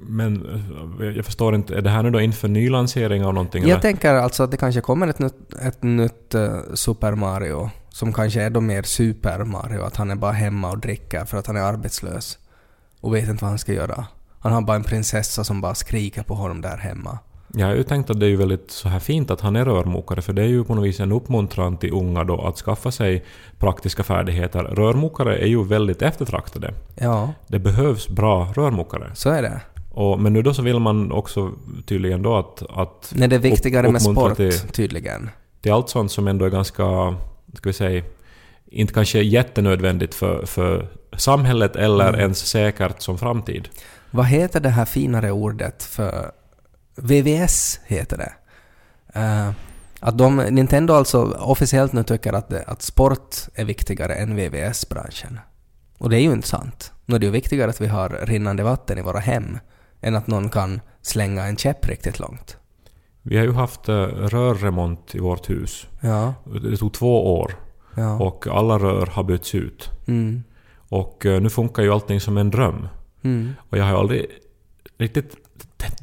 Men 0.00 0.46
eh, 1.00 1.06
jag 1.16 1.24
förstår 1.24 1.54
inte, 1.54 1.74
är 1.76 1.80
det 1.82 1.90
här 1.90 2.02
nu 2.02 2.10
då 2.10 2.20
inför 2.20 2.48
nylansering 2.48 3.24
av 3.24 3.34
någonting? 3.34 3.62
Jag 3.62 3.70
eller? 3.70 3.80
tänker 3.80 4.14
alltså 4.14 4.42
att 4.42 4.50
det 4.50 4.56
kanske 4.56 4.80
kommer 4.80 5.08
ett 5.08 5.18
nytt, 5.18 5.54
ett 5.62 5.82
nytt 5.82 6.34
eh, 6.34 6.56
Super 6.74 7.12
Mario 7.14 7.70
som 7.88 8.12
kanske 8.12 8.42
är 8.42 8.50
då 8.50 8.60
mer 8.60 8.82
Super 8.82 9.44
Mario, 9.44 9.82
att 9.82 9.96
han 9.96 10.10
är 10.10 10.14
bara 10.16 10.32
hemma 10.32 10.70
och 10.70 10.78
dricker 10.78 11.24
för 11.24 11.38
att 11.38 11.46
han 11.46 11.56
är 11.56 11.60
arbetslös 11.60 12.38
och 13.00 13.14
vet 13.14 13.28
inte 13.28 13.44
vad 13.44 13.50
han 13.50 13.58
ska 13.58 13.72
göra. 13.72 14.06
Han 14.40 14.52
har 14.52 14.60
bara 14.60 14.76
en 14.76 14.84
prinsessa 14.84 15.44
som 15.44 15.60
bara 15.60 15.74
skriker 15.74 16.22
på 16.22 16.34
honom 16.34 16.60
där 16.60 16.76
hemma. 16.76 17.18
Jag 17.54 17.66
har 17.66 17.74
ju 17.74 17.82
tänkt 17.82 18.10
att 18.10 18.20
det 18.20 18.26
är 18.26 18.30
ju 18.30 18.36
väldigt 18.36 18.70
så 18.70 18.88
här 18.88 18.98
fint 18.98 19.30
att 19.30 19.40
han 19.40 19.56
är 19.56 19.64
rörmokare, 19.64 20.22
för 20.22 20.32
det 20.32 20.42
är 20.42 20.46
ju 20.46 20.64
på 20.64 20.74
något 20.74 20.84
vis 20.84 21.00
en 21.00 21.12
uppmuntran 21.12 21.76
till 21.76 21.92
unga 21.92 22.24
då 22.24 22.40
att 22.46 22.56
skaffa 22.56 22.90
sig 22.90 23.24
praktiska 23.58 24.02
färdigheter. 24.02 24.62
Rörmokare 24.62 25.38
är 25.38 25.46
ju 25.46 25.64
väldigt 25.64 26.02
eftertraktade. 26.02 26.74
Ja, 26.94 27.32
Det 27.46 27.58
behövs 27.58 28.08
bra 28.08 28.52
rörmokare. 28.56 29.10
så 29.14 29.30
är 29.30 29.42
det. 29.42 29.60
Och, 29.96 30.20
men 30.20 30.32
nu 30.32 30.42
då 30.42 30.54
så 30.54 30.62
vill 30.62 30.78
man 30.78 31.12
också 31.12 31.52
tydligen 31.86 32.22
då 32.22 32.36
att... 32.36 32.62
att 32.70 33.12
Nej, 33.16 33.28
det 33.28 33.36
är 33.36 33.40
viktigare 33.40 33.86
upp- 33.86 33.92
med 33.92 34.02
sport, 34.02 34.36
Till, 34.36 34.58
tydligen. 34.58 35.30
till 35.60 35.72
allt 35.72 35.88
sånt 35.88 36.12
som 36.12 36.28
ändå 36.28 36.44
är 36.44 36.50
ganska, 36.50 37.14
ska 37.54 37.68
vi 37.68 37.72
säga, 37.72 38.04
inte 38.66 38.92
kanske 38.94 39.20
jättenödvändigt 39.22 40.14
för, 40.14 40.46
för 40.46 40.88
samhället 41.16 41.76
eller 41.76 42.08
Mm. 42.08 42.20
ens 42.20 42.38
säkert 42.46 43.00
som 43.02 43.18
framtid. 43.18 43.68
Vad 44.10 44.26
heter 44.26 44.60
det 44.60 44.68
här 44.68 44.84
finare 44.84 45.30
ordet 45.30 45.82
för... 45.82 46.30
VVS 46.96 47.80
heter 47.86 48.16
det. 48.16 48.32
Eh, 49.20 49.50
att 50.00 50.18
de, 50.18 50.36
Nintendo 50.36 50.94
alltså 50.94 51.22
officiellt 51.40 51.92
nu 51.92 52.02
tycker 52.04 52.32
att, 52.32 52.48
det, 52.48 52.64
att 52.66 52.82
sport 52.82 53.36
är 53.54 53.64
viktigare 53.64 54.14
än 54.14 54.36
VVS-branschen. 54.36 55.38
Och 55.98 56.10
det 56.10 56.16
är 56.16 56.20
ju 56.20 56.32
inte 56.32 56.48
sant. 56.48 56.92
Nu 57.06 57.14
är 57.14 57.18
det 57.18 57.26
ju 57.26 57.32
viktigare 57.32 57.70
att 57.70 57.80
vi 57.80 57.86
har 57.86 58.08
rinnande 58.22 58.62
vatten 58.62 58.98
i 58.98 59.02
våra 59.02 59.18
hem 59.18 59.58
än 60.06 60.16
att 60.16 60.26
någon 60.26 60.48
kan 60.48 60.80
slänga 61.02 61.44
en 61.46 61.56
käpp 61.56 61.86
riktigt 61.88 62.18
långt. 62.20 62.56
Vi 63.22 63.36
har 63.36 63.44
ju 63.44 63.52
haft 63.52 63.88
eh, 63.88 63.94
rörremont 64.06 65.14
i 65.14 65.18
vårt 65.18 65.50
hus. 65.50 65.86
Ja, 66.00 66.34
Det 66.62 66.76
tog 66.76 66.92
två 66.92 67.38
år 67.40 67.52
ja. 67.96 68.18
och 68.18 68.46
alla 68.46 68.78
rör 68.78 69.06
har 69.06 69.22
bytts 69.24 69.54
ut. 69.54 69.90
Mm, 70.08 70.42
Och 70.88 71.26
eh, 71.26 71.40
nu 71.40 71.50
funkar 71.50 71.82
ju 71.82 71.92
allting 71.92 72.20
som 72.20 72.36
en 72.38 72.50
dröm. 72.50 72.88
mm, 73.22 73.52
Och 73.70 73.78
jag 73.78 73.84
har 73.84 73.90
ju 73.90 73.96
aldrig 73.98 74.26
riktigt 74.98 75.36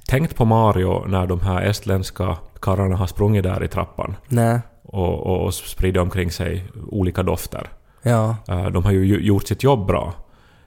tänkt 0.07 0.35
på 0.35 0.45
Mario 0.45 1.05
när 1.07 1.27
de 1.27 1.39
här 1.41 1.61
estländska 1.61 2.37
karlarna 2.61 2.95
har 2.95 3.07
sprungit 3.07 3.43
där 3.43 3.63
i 3.63 3.67
trappan 3.67 4.15
nej, 4.29 4.59
och, 4.83 5.19
och, 5.27 5.45
och 5.45 5.53
spridit 5.53 6.01
omkring 6.01 6.31
sig 6.31 6.63
olika 6.87 7.23
dofter. 7.23 7.69
ja, 8.01 8.35
Eh, 8.47 8.65
De 8.65 8.83
har 8.85 8.91
ju- 8.91 9.19
gjort 9.25 9.47
sitt 9.47 9.63
jobb 9.63 9.87
bra. 9.87 10.13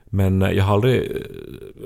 Men 0.09 0.41
eh, 0.41 0.51
jag 0.51 0.63
har 0.63 0.73
aldrig, 0.73 1.11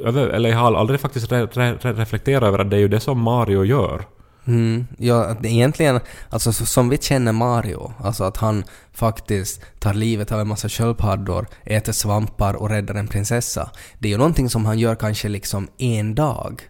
eh, 0.05 0.15
eller 0.35 0.49
jag 0.49 0.57
har 0.57 0.73
aldrig 0.75 0.99
faktiskt 0.99 1.31
re, 1.31 1.45
re, 1.45 1.73
re, 1.81 1.93
reflekterat 1.93 2.43
över 2.43 2.59
att 2.59 2.69
det 2.69 2.75
är 2.75 2.79
ju 2.81 2.87
det 2.87 2.99
som 2.99 3.19
Mario 3.21 3.63
gör. 3.65 4.05
Mm, 4.47 4.87
ja, 4.97 5.35
egentligen, 5.43 5.99
alltså 6.29 6.53
så- 6.53 6.65
som 6.65 6.89
vi 6.89 6.97
känner 6.97 7.31
Mario, 7.31 7.93
alltså 8.03 8.23
att 8.23 8.37
han 8.37 8.63
faktiskt 8.93 9.61
tar 9.79 9.93
livet 9.93 10.31
av 10.31 10.39
en 10.39 10.47
massa 10.47 10.69
sköldpaddor, 10.69 11.47
äter 11.63 11.91
svampar 11.93 12.53
och 12.53 12.69
räddar 12.69 12.95
en 12.95 13.07
prinsessa. 13.07 13.69
Det 13.99 14.07
är 14.07 14.11
ju 14.11 14.17
någonting 14.17 14.49
som 14.49 14.65
han 14.65 14.79
gör 14.79 14.95
kanske 14.95 15.29
liksom 15.29 15.67
en 15.77 16.15
dag. 16.15 16.61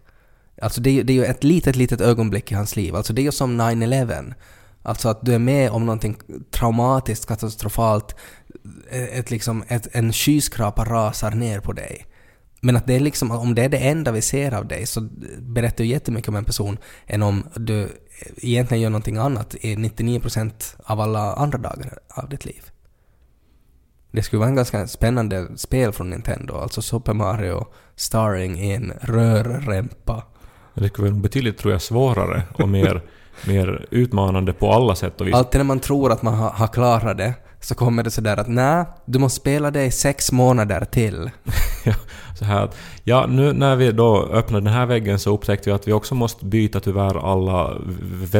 Alltså 0.61 0.81
det 0.81 0.89
är, 0.89 0.93
ju- 0.93 1.03
det 1.03 1.13
är 1.13 1.15
ju 1.15 1.25
ett 1.25 1.43
litet, 1.43 1.75
litet 1.75 2.01
ögonblick 2.01 2.51
i 2.51 2.55
hans 2.55 2.75
liv. 2.75 2.95
Alltså 2.95 3.13
det 3.13 3.21
är 3.21 3.23
ju 3.23 3.31
som 3.31 3.57
9-11. 3.61 4.33
Alltså 4.83 5.09
att 5.09 5.25
du 5.25 5.33
är 5.33 5.39
med 5.39 5.71
om 5.71 5.85
någonting 5.85 6.17
traumatiskt, 6.51 7.25
katastrofalt, 7.27 8.15
ett, 8.91 9.31
liksom, 9.31 9.63
ett, 9.67 9.87
en 9.91 10.13
skyskrapa 10.13 10.85
rasar 10.85 11.31
ner 11.31 11.59
på 11.59 11.73
dig. 11.73 12.05
Men 12.61 12.75
att 12.75 12.87
det 12.87 12.95
är 12.95 12.99
liksom, 12.99 13.31
om 13.31 13.55
det 13.55 13.63
är 13.63 13.69
det 13.69 13.77
enda 13.77 14.11
vi 14.11 14.21
ser 14.21 14.53
av 14.53 14.67
dig 14.67 14.85
så 14.85 15.01
berättar 15.39 15.83
ju 15.83 15.89
jättemycket 15.89 16.29
om 16.29 16.35
en 16.35 16.45
person 16.45 16.77
än 17.07 17.23
om 17.23 17.43
du 17.55 17.89
egentligen 18.37 18.81
gör 18.81 18.89
någonting 18.89 19.17
annat 19.17 19.55
i 19.55 19.75
99% 19.75 20.75
av 20.83 21.01
alla 21.01 21.33
andra 21.33 21.57
dagar 21.57 21.99
av 22.09 22.29
ditt 22.29 22.45
liv. 22.45 22.63
Det 24.11 24.23
skulle 24.23 24.39
vara 24.39 24.49
en 24.49 24.55
ganska 24.55 24.87
spännande 24.87 25.57
spel 25.57 25.91
från 25.91 26.09
Nintendo, 26.09 26.55
alltså 26.55 26.81
Super 26.81 27.13
Mario 27.13 27.67
starring 27.95 28.59
i 28.59 28.71
en 28.71 28.93
rörrempa. 29.01 30.23
Det 30.73 30.87
skulle 30.87 31.09
vara 31.09 31.21
betydligt, 31.21 31.57
tror 31.57 31.71
jag, 31.71 31.81
svårare 31.81 32.43
och 32.53 32.69
mer, 32.69 33.01
mer 33.47 33.85
utmanande 33.91 34.53
på 34.53 34.71
alla 34.71 34.95
sätt 34.95 35.21
och 35.21 35.27
vis. 35.27 35.35
Alltid 35.35 35.59
när 35.59 35.65
man 35.65 35.79
tror 35.79 36.11
att 36.11 36.21
man 36.21 36.33
har, 36.33 36.49
har 36.49 36.67
klarat 36.67 37.17
det 37.17 37.33
så 37.61 37.75
kommer 37.75 38.03
det 38.03 38.11
sådär 38.11 38.37
att 38.37 38.47
nej, 38.47 38.85
du 39.05 39.19
måste 39.19 39.39
spela 39.39 39.71
det 39.71 39.85
i 39.85 39.91
sex 39.91 40.31
månader 40.31 40.85
till. 40.85 41.29
Så 42.39 42.45
här 42.45 42.63
att, 42.63 42.77
ja, 43.03 43.25
nu 43.29 43.53
när 43.53 43.75
vi 43.75 43.91
då 43.91 44.25
öppnade 44.25 44.65
den 44.65 44.73
här 44.73 44.85
väggen 44.85 45.19
så 45.19 45.33
upptäckte 45.33 45.69
vi 45.69 45.73
att 45.73 45.87
vi 45.87 45.93
också 45.93 46.15
måste 46.15 46.45
byta 46.45 46.79
tyvärr 46.79 47.31
alla 47.31 47.77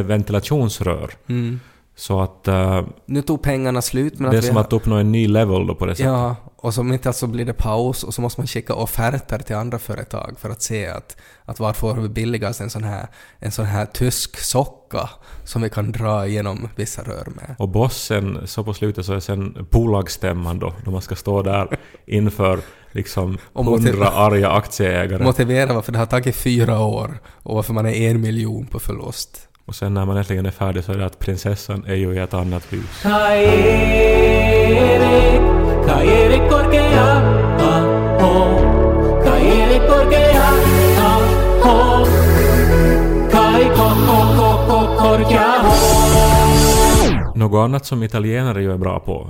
ventilationsrör. 0.04 1.12
Mm. 1.28 1.60
Så 1.95 2.21
att 2.21 2.47
eh, 2.47 2.82
Nu 3.06 3.21
tog 3.21 3.41
pengarna 3.41 3.82
slut 3.82 4.19
men 4.19 4.32
det 4.32 4.38
är 4.38 4.41
som 4.41 4.56
har- 4.56 4.63
att 4.63 4.73
uppnå 4.73 4.95
en 4.95 5.12
ny 5.12 5.27
level 5.27 5.67
då 5.67 5.75
på 5.75 5.86
det 5.86 5.95
sättet. 5.95 6.06
Ja, 6.12 6.36
och 6.56 6.73
som 6.73 6.93
inte 6.93 7.10
alltså 7.10 7.27
blir 7.27 7.45
det 7.45 7.54
paus 7.54 8.04
och 8.04 8.13
så 8.13 8.21
måste 8.21 8.39
man 8.41 8.47
skicka 8.47 8.73
offerter 8.73 9.39
till 9.39 9.56
andra 9.56 9.80
företag 9.80 10.36
för 10.39 10.49
att 10.49 10.62
se 10.62 10.88
att, 10.88 11.17
att 11.45 11.60
var 11.60 11.73
får 11.73 11.93
vi 11.95 12.10
billigast 12.10 12.62
en 12.62 12.69
sån 12.69 12.84
här, 12.84 13.08
en 13.39 13.51
sån 13.51 13.65
här 13.65 13.86
tysk 13.86 14.39
socka 14.39 15.10
som 15.45 15.62
vi 15.62 15.69
kan 15.69 15.91
dra 15.91 16.27
igenom 16.27 16.69
vissa 16.75 17.01
rör 17.01 17.27
med. 17.36 17.56
Och 17.60 17.69
bossen, 17.69 18.39
så 18.45 18.63
på 18.63 18.73
slutet 18.73 19.06
så 19.06 19.13
är 19.13 19.19
sen 19.19 19.67
bolagsstämman 19.71 20.60
då, 20.60 20.73
då 20.86 20.91
man 20.91 21.01
ska 21.01 21.15
stå 21.15 21.41
där 21.41 21.77
inför 22.06 22.60
liksom 22.91 23.38
hundra 23.54 24.08
arga 24.10 24.49
aktieägare. 24.49 25.23
Motivera 25.32 25.73
varför 25.73 25.91
det 25.91 25.99
har 25.99 26.06
tagit 26.06 26.36
fyra 26.36 26.80
år 26.80 27.19
och 27.43 27.56
varför 27.56 27.73
man 27.73 27.86
är 27.86 28.10
en 28.12 28.21
miljon 28.21 28.65
på 28.67 28.80
förlust. 28.80 29.47
Och 29.72 29.76
sen 29.76 29.94
när 29.94 30.06
man 30.06 30.18
äntligen 30.18 30.46
är 30.46 30.52
färdig 30.52 30.84
så 30.84 30.92
är 30.92 30.98
det 30.98 31.06
att 31.06 31.20
prinsessan 31.20 31.86
är 31.88 31.96
ju 31.96 32.14
i 32.14 32.18
ett 32.18 32.34
annat 32.34 32.74
hus. 32.74 33.02
Kairi, 33.02 33.62
något 47.41 47.65
annat 47.65 47.86
som 47.86 48.04
italienare 48.04 48.62
ju 48.62 48.71
är 48.71 48.77
bra 48.77 48.99
på, 48.99 49.30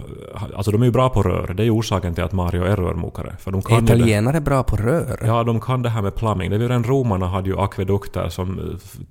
alltså 0.55 0.71
de 0.71 0.81
är 0.81 0.85
ju 0.85 0.91
bra 0.91 1.09
på 1.09 1.23
rör, 1.23 1.53
det 1.53 1.63
är 1.63 1.65
ju 1.65 1.71
orsaken 1.71 2.13
till 2.13 2.23
att 2.23 2.31
Mario 2.31 2.63
är 2.63 2.75
rörmokare. 2.75 3.35
För 3.39 3.51
de 3.51 3.61
kan. 3.61 3.83
Italienare 3.83 4.37
är 4.37 4.41
bra 4.41 4.63
på 4.63 4.75
rör. 4.75 5.19
Ja, 5.25 5.43
de 5.43 5.59
kan 5.59 5.81
det 5.81 5.89
här 5.89 6.01
med 6.01 6.15
plumbing. 6.15 6.49
Det 6.49 6.57
var 6.57 6.63
ju 6.63 6.69
redan 6.69 6.83
romarna 6.83 7.27
hade 7.27 7.49
ju 7.49 7.59
akvedukter 7.59 8.29
som 8.29 8.59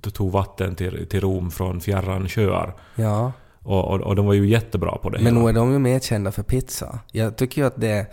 eh, 0.05 0.11
tog 0.11 0.31
vatten 0.31 0.75
till, 0.75 1.07
till 1.09 1.21
Rom 1.21 1.51
från 1.51 1.81
fjärran 1.81 2.29
sjöar. 2.29 2.73
Ja. 2.95 3.31
Och, 3.63 3.87
och, 3.87 4.01
och 4.01 4.15
de 4.15 4.25
var 4.25 4.33
ju 4.33 4.47
jättebra 4.47 4.97
på 4.97 5.09
det. 5.09 5.19
Men 5.21 5.33
nog 5.33 5.49
är 5.49 5.53
de 5.53 5.71
ju 5.71 5.79
mer 5.79 5.99
kända 5.99 6.31
för 6.31 6.43
pizza. 6.43 6.99
Jag 7.11 7.35
tycker 7.35 7.61
ju 7.61 7.67
att 7.67 7.81
det 7.81 7.89
är 7.89 8.05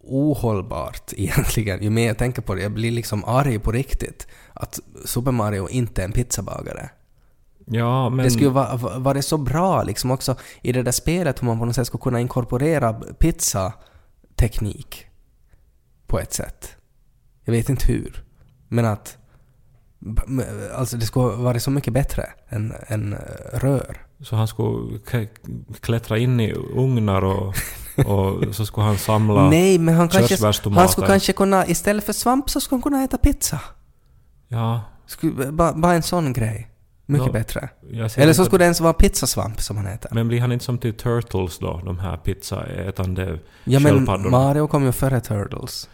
ohållbart 0.00 1.12
egentligen. 1.16 1.82
Ju 1.82 1.90
mer 1.90 2.06
jag 2.06 2.18
tänker 2.18 2.42
på 2.42 2.54
det, 2.54 2.62
jag 2.62 2.72
blir 2.72 2.90
liksom 2.90 3.24
arg 3.24 3.58
på 3.58 3.72
riktigt. 3.72 4.26
Att 4.52 4.80
Super 5.04 5.32
Mario 5.32 5.68
inte 5.68 6.02
är 6.02 6.04
en 6.04 6.12
pizzabagare. 6.12 6.90
Ja, 7.66 8.10
men... 8.10 8.24
Det 8.24 8.30
skulle 8.30 8.48
vara, 8.48 8.98
vara 8.98 9.22
så 9.22 9.38
bra 9.38 9.82
liksom 9.82 10.10
också 10.10 10.36
i 10.62 10.72
det 10.72 10.82
där 10.82 10.92
spelet 10.92 11.42
hur 11.42 11.46
man 11.46 11.58
på 11.58 11.64
något 11.64 11.74
sätt 11.74 11.86
skulle 11.86 12.02
kunna 12.02 12.20
inkorporera 12.20 12.92
pizzateknik 12.92 15.06
på 16.06 16.18
ett 16.18 16.32
sätt. 16.32 16.76
Jag 17.44 17.52
vet 17.52 17.68
inte 17.68 17.86
hur. 17.86 18.24
Men 18.68 18.84
att... 18.84 19.18
Alltså 20.74 20.96
det 20.96 21.06
skulle 21.06 21.36
vara 21.36 21.60
så 21.60 21.70
mycket 21.70 21.92
bättre 21.92 22.26
än, 22.48 22.74
än 22.86 23.12
eh, 23.12 23.18
rör. 23.52 24.06
Så 24.20 24.36
han 24.36 24.48
skulle 24.48 24.98
klättra 25.80 26.18
in 26.18 26.40
i 26.40 26.52
ugnar 26.52 27.24
och, 27.24 27.54
och 28.06 28.54
så 28.54 28.66
skulle 28.66 28.86
han 28.86 28.98
samla... 28.98 29.46
Nej, 29.50 29.78
men 29.78 29.94
han 29.94 30.08
kanske... 30.08 30.46
Han 30.70 30.88
skulle 30.88 31.06
kanske 31.06 31.32
kunna... 31.32 31.66
Istället 31.66 32.04
för 32.04 32.12
svamp 32.12 32.50
så 32.50 32.60
skulle 32.60 32.76
han 32.76 32.82
kunna 32.82 33.04
äta 33.04 33.18
pizza. 33.18 33.60
Ja, 34.48 34.80
Skulle, 35.06 35.52
bara, 35.52 35.72
bara 35.72 35.94
en 35.94 36.02
sån 36.02 36.32
grej. 36.32 36.71
Mycket 37.06 37.26
Ja, 37.26 37.32
bättre. 37.32 37.68
Eller 38.16 38.32
så 38.32 38.44
skulle 38.44 38.58
det 38.58 38.64
ens 38.64 38.80
vara 38.80 38.92
pizzasvamp 38.92 39.60
som 39.60 39.76
han 39.76 39.86
äter. 39.86 40.10
Men 40.14 40.28
blir 40.28 40.40
han 40.40 40.52
inte 40.52 40.64
som 40.64 40.78
till 40.78 40.94
Turtles 40.94 41.58
då, 41.58 41.80
de 41.84 41.98
här 41.98 42.16
pizzaätande 42.16 43.38
ja 43.64 43.80
men 43.80 43.92
sköldpaddorna? 43.92 44.30
Mario 44.30 44.66
kom 44.66 44.84
ju 44.84 44.92
före 44.92 45.20
Turtles. 45.20 45.88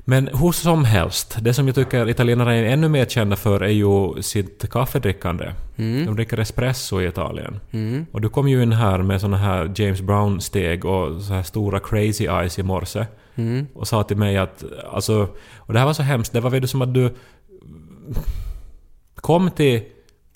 Men 0.00 0.28
hur 0.28 0.52
som 0.52 0.84
helst, 0.84 1.36
det 1.40 1.54
som 1.54 1.66
jag 1.66 1.74
tycker 1.74 2.08
italienare 2.08 2.56
är 2.56 2.64
ännu 2.64 2.88
mer 2.88 3.04
kända 3.04 3.36
för 3.36 3.60
är 3.60 3.68
ju 3.68 4.22
sitt 4.22 4.70
kaffedrickande. 4.70 5.52
Mm. 5.76 6.06
De 6.06 6.16
dricker 6.16 6.38
espresso 6.38 7.00
i 7.00 7.06
Italien. 7.06 7.60
Mm. 7.70 8.06
Och 8.12 8.20
du 8.20 8.28
kom 8.28 8.48
ju 8.48 8.62
in 8.62 8.72
här 8.72 8.98
med 8.98 9.20
såna 9.20 9.36
här 9.36 9.72
James 9.74 10.00
Brown-steg 10.00 10.84
och 10.84 11.22
så 11.22 11.32
här 11.32 11.42
stora 11.42 11.80
crazy 11.80 12.24
eyes 12.26 12.58
i 12.58 12.62
morse 12.62 13.06
Mm. 13.34 13.66
och 13.74 13.88
sa 13.88 14.02
till 14.02 14.16
mig 14.16 14.38
att 14.38 14.64
alltså... 14.92 15.28
Och 15.56 15.72
det 15.72 15.78
här 15.78 15.86
var 15.86 15.92
så 15.92 16.02
hemskt, 16.02 16.32
det 16.32 16.40
var 16.40 16.50
väl 16.50 16.68
som 16.68 16.82
att 16.82 16.94
du 16.94 17.14
kom 19.14 19.50
till... 19.50 19.82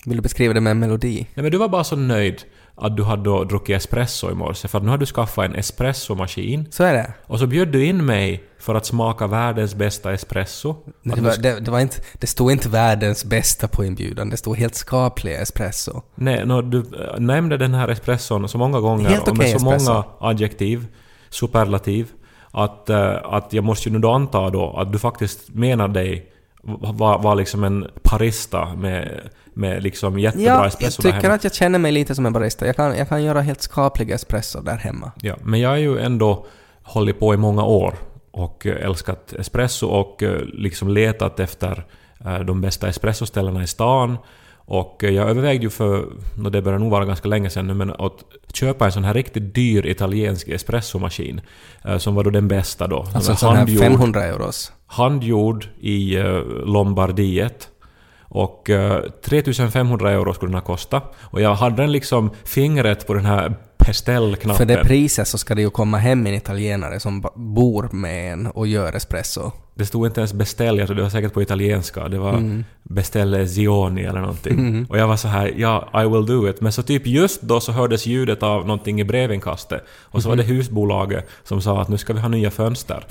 Vill 0.05 0.17
du 0.17 0.21
beskriva 0.21 0.53
det 0.53 0.61
med 0.61 0.71
en 0.71 0.79
melodi? 0.79 1.27
Nej 1.33 1.43
men 1.43 1.51
du 1.51 1.57
var 1.57 1.69
bara 1.69 1.83
så 1.83 1.95
nöjd 1.95 2.43
att 2.75 2.97
du 2.97 3.03
hade 3.03 3.45
druckit 3.45 3.75
espresso 3.75 4.31
i 4.31 4.33
morse 4.33 4.67
för 4.67 4.77
att 4.77 4.83
nu 4.83 4.89
har 4.89 4.97
du 4.97 5.05
skaffat 5.05 5.45
en 5.45 5.55
espressomaskin 5.55 6.67
Så 6.71 6.83
är 6.83 6.93
det. 6.93 7.13
och 7.27 7.39
så 7.39 7.47
bjöd 7.47 7.67
du 7.67 7.85
in 7.85 8.05
mig 8.05 8.43
för 8.59 8.75
att 8.75 8.85
smaka 8.85 9.27
världens 9.27 9.75
bästa 9.75 10.13
espresso. 10.13 10.75
Det, 11.03 11.13
Att 11.13 11.19
var, 11.19 11.37
det, 11.37 11.59
det, 11.59 11.71
var 11.71 11.79
inte, 11.79 11.97
det 12.13 12.27
stod 12.27 12.51
inte 12.51 12.69
världens 12.69 13.25
bästa 13.25 13.67
på 13.67 13.85
inbjudan, 13.85 14.29
det 14.29 14.37
stod 14.37 14.57
helt 14.57 14.75
skaplig 14.75 15.33
espresso. 15.33 16.01
Nej, 16.15 16.45
no, 16.45 16.61
du 16.61 16.77
äh, 16.79 17.19
nämnde 17.19 17.57
den 17.57 17.73
här 17.73 17.87
espresson 17.87 18.49
så 18.49 18.57
många 18.57 18.79
gånger 18.79 19.09
Helt 19.09 19.27
och 19.27 19.37
med 19.37 19.49
så 19.49 19.55
espresso. 19.57 19.91
många 19.93 20.03
adjektiv, 20.19 20.85
superlativ, 21.29 22.07
att, 22.51 22.89
äh, 22.89 23.15
att 23.23 23.53
jag 23.53 23.63
måste 23.63 23.89
ju 23.89 23.93
nu 23.93 23.99
då 23.99 24.11
anta 24.11 24.49
då 24.49 24.77
att 24.77 24.91
du 24.91 24.99
faktiskt 24.99 25.49
menar 25.49 25.87
dig 25.87 26.29
var, 26.63 27.19
var 27.19 27.35
liksom 27.35 27.63
en 27.63 27.87
parista 28.03 28.75
med, 28.75 29.29
med 29.53 29.83
liksom 29.83 30.19
jättebra 30.19 30.47
Ja, 30.47 30.57
jag 30.57 30.67
espresso 30.67 31.01
där 31.01 31.09
tycker 31.09 31.21
hemma. 31.21 31.35
att 31.35 31.43
jag 31.43 31.53
känner 31.53 31.79
mig 31.79 31.91
lite 31.91 32.15
som 32.15 32.25
en 32.25 32.33
barista. 32.33 32.65
Jag 32.65 32.75
kan, 32.75 32.97
jag 32.97 33.09
kan 33.09 33.23
göra 33.23 33.41
helt 33.41 33.61
skaplig 33.61 34.11
espresso 34.11 34.61
där 34.61 34.77
hemma. 34.77 35.11
Ja, 35.21 35.35
men 35.43 35.59
jag 35.59 35.69
har 35.69 35.77
ju 35.77 35.99
ändå 35.99 36.45
hållit 36.83 37.19
på 37.19 37.33
i 37.33 37.37
många 37.37 37.63
år 37.63 37.95
och 38.31 38.67
eh, 38.67 38.85
älskat 38.85 39.33
espresso 39.33 39.87
och 39.87 40.23
eh, 40.23 40.41
liksom 40.41 40.87
letat 40.87 41.39
efter 41.39 41.85
eh, 42.25 42.39
de 42.39 42.61
bästa 42.61 42.87
espressoställena 42.87 43.63
i 43.63 43.67
stan. 43.67 44.17
Och 44.65 45.03
eh, 45.03 45.09
jag 45.09 45.29
övervägde 45.29 45.63
ju 45.63 45.69
för, 45.69 46.05
det 46.51 46.61
börjar 46.61 46.79
nog 46.79 46.91
vara 46.91 47.05
ganska 47.05 47.27
länge 47.27 47.49
sedan 47.49 47.67
nu, 47.67 47.73
men 47.73 47.89
att 47.89 48.13
köpa 48.53 48.85
en 48.85 48.91
sån 48.91 49.03
här 49.03 49.13
riktigt 49.13 49.55
dyr 49.55 49.85
italiensk 49.85 50.47
espressomaskin. 50.49 51.41
eh, 51.85 51.97
Som 51.97 52.15
var 52.15 52.23
då 52.23 52.29
den 52.29 52.47
bästa 52.47 52.87
då. 52.87 53.03
Den 53.03 53.15
Alltså 53.15 53.29
var 53.31 53.33
en 53.33 53.37
sån 53.37 53.49
här 53.49 53.55
handgjord, 53.57 53.81
500 53.83 54.23
euros. 54.25 54.71
handgjord 54.85 55.67
i 55.79 56.15
eh, 56.17 56.41
Lombardiet. 56.65 57.69
Och 58.35 58.69
eh, 58.69 59.01
3500 59.25 60.11
euro 60.11 60.33
skulle 60.33 60.49
den 60.49 60.55
ha 60.55 60.61
kostat. 60.61 61.15
Och 61.21 61.41
jag 61.41 61.55
hade 61.55 61.75
den 61.75 61.91
liksom 61.91 62.29
fingret 62.43 63.07
på 63.07 63.13
den 63.13 63.25
här 63.25 63.55
beställknappen. 63.85 64.57
För 64.57 64.65
det 64.75 64.83
priset 64.83 65.27
så 65.27 65.37
ska 65.37 65.55
det 65.55 65.61
ju 65.61 65.69
komma 65.69 65.97
hem 65.97 66.25
en 66.27 66.33
italienare 66.33 66.99
som 66.99 67.21
bor 67.35 67.89
med 67.91 68.33
en 68.33 68.47
och 68.47 68.67
gör 68.67 68.93
espresso. 68.95 69.51
Det 69.75 69.85
stod 69.85 70.05
inte 70.05 70.19
ens 70.19 70.33
beställ, 70.33 70.77
jag 70.77 70.87
tror 70.87 70.95
det 70.97 71.03
var 71.03 71.09
säkert 71.09 71.33
på 71.33 71.41
italienska. 71.41 72.07
Det 72.07 72.17
var 72.19 72.33
Mm. 72.33 72.63
beställe 72.83 73.47
zioni 73.47 74.03
eller 74.03 74.19
någonting. 74.21 74.85
Och 74.89 74.97
jag 74.97 75.07
var 75.07 75.17
så 75.17 75.27
här, 75.27 75.53
ja, 75.57 75.89
I 76.03 76.07
will 76.07 76.25
do 76.25 76.49
it. 76.49 76.61
Men 76.61 76.71
så 76.71 76.83
typ 76.83 77.07
just 77.07 77.41
då 77.41 77.59
så 77.59 77.71
hördes 77.71 78.05
ljudet 78.05 78.43
av 78.43 78.61
någonting 78.67 79.01
i 79.01 79.03
brevinkastet. 79.03 79.83
Och 80.01 80.23
så 80.23 80.29
var 80.29 80.35
Mhm. 80.35 80.45
det 80.47 80.53
husbolaget 80.53 81.27
som 81.43 81.61
sa 81.61 81.81
att 81.81 81.89
nu 81.89 81.97
ska 81.97 82.13
vi 82.13 82.19
ha 82.19 82.27
nya 82.29 82.51
fönster. 82.51 83.05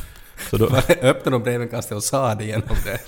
Så 0.50 0.56
då, 0.56 0.64
Öppnade 1.02 1.30
de 1.30 1.42
brevinkastet 1.42 1.96
och 1.96 2.02
sa 2.02 2.34
det 2.34 2.44
genom 2.44 2.62
det. 2.84 2.98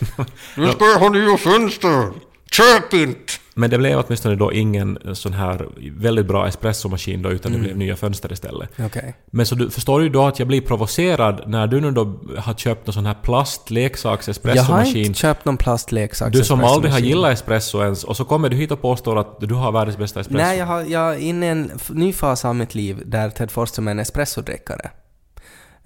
Nu 0.56 0.68
ska 0.72 0.84
jag 0.84 0.98
ha 0.98 1.08
nya 1.08 1.36
fönster! 1.36 2.08
Köp 2.50 2.94
inte! 2.94 3.32
men 3.54 3.70
det 3.70 3.78
blev 3.78 3.98
åtminstone 3.98 4.36
då 4.36 4.52
ingen 4.52 4.98
sån 5.12 5.32
här 5.32 5.68
väldigt 5.96 6.26
bra 6.26 6.48
espressomaskin 6.48 7.22
då, 7.22 7.30
utan 7.30 7.52
Mm. 7.52 7.62
det 7.62 7.68
blev 7.68 7.78
nya 7.78 7.96
fönster 7.96 8.32
istället. 8.32 8.70
Okej. 8.86 9.14
Men 9.30 9.46
så 9.46 9.54
du 9.54 9.70
förstår 9.70 10.02
ju 10.02 10.08
då 10.08 10.26
att 10.26 10.38
jag 10.38 10.48
blir 10.48 10.60
provocerad 10.60 11.42
när 11.46 11.66
du 11.66 11.80
nu 11.80 11.90
då 11.90 12.20
har 12.38 12.54
köpt 12.54 12.86
en 12.86 12.92
sån 12.94 13.06
här 13.06 13.14
plastleksaks 13.22 14.40
Jag 14.42 14.62
har 14.62 14.96
inte 14.96 15.20
köpt 15.20 15.44
någon 15.44 15.56
plastleksak. 15.56 16.32
Du 16.32 16.44
som 16.44 16.64
aldrig 16.64 16.92
har 16.92 16.98
gillat 16.98 17.32
espresso 17.32 17.82
ens, 17.82 18.04
och 18.04 18.16
så 18.16 18.24
kommer 18.24 18.48
du 18.48 18.56
hit 18.56 18.70
och 18.70 18.82
påstår 18.82 19.18
att 19.18 19.40
du 19.40 19.54
har 19.54 19.72
världens 19.72 19.98
bästa 19.98 20.20
espresso. 20.20 20.44
Nej, 20.44 20.58
jag, 20.58 20.66
har, 20.66 20.82
jag 20.82 21.14
är 21.14 21.18
inne 21.18 21.46
i 21.46 21.48
en 21.48 21.70
ny 21.88 22.12
fas 22.12 22.44
av 22.44 22.54
mitt 22.54 22.74
liv 22.74 23.02
där 23.06 23.30
Ted 23.30 23.50
Forsström 23.50 23.88
är 23.88 23.90
en 23.90 23.98
espressodrickare. 23.98 24.90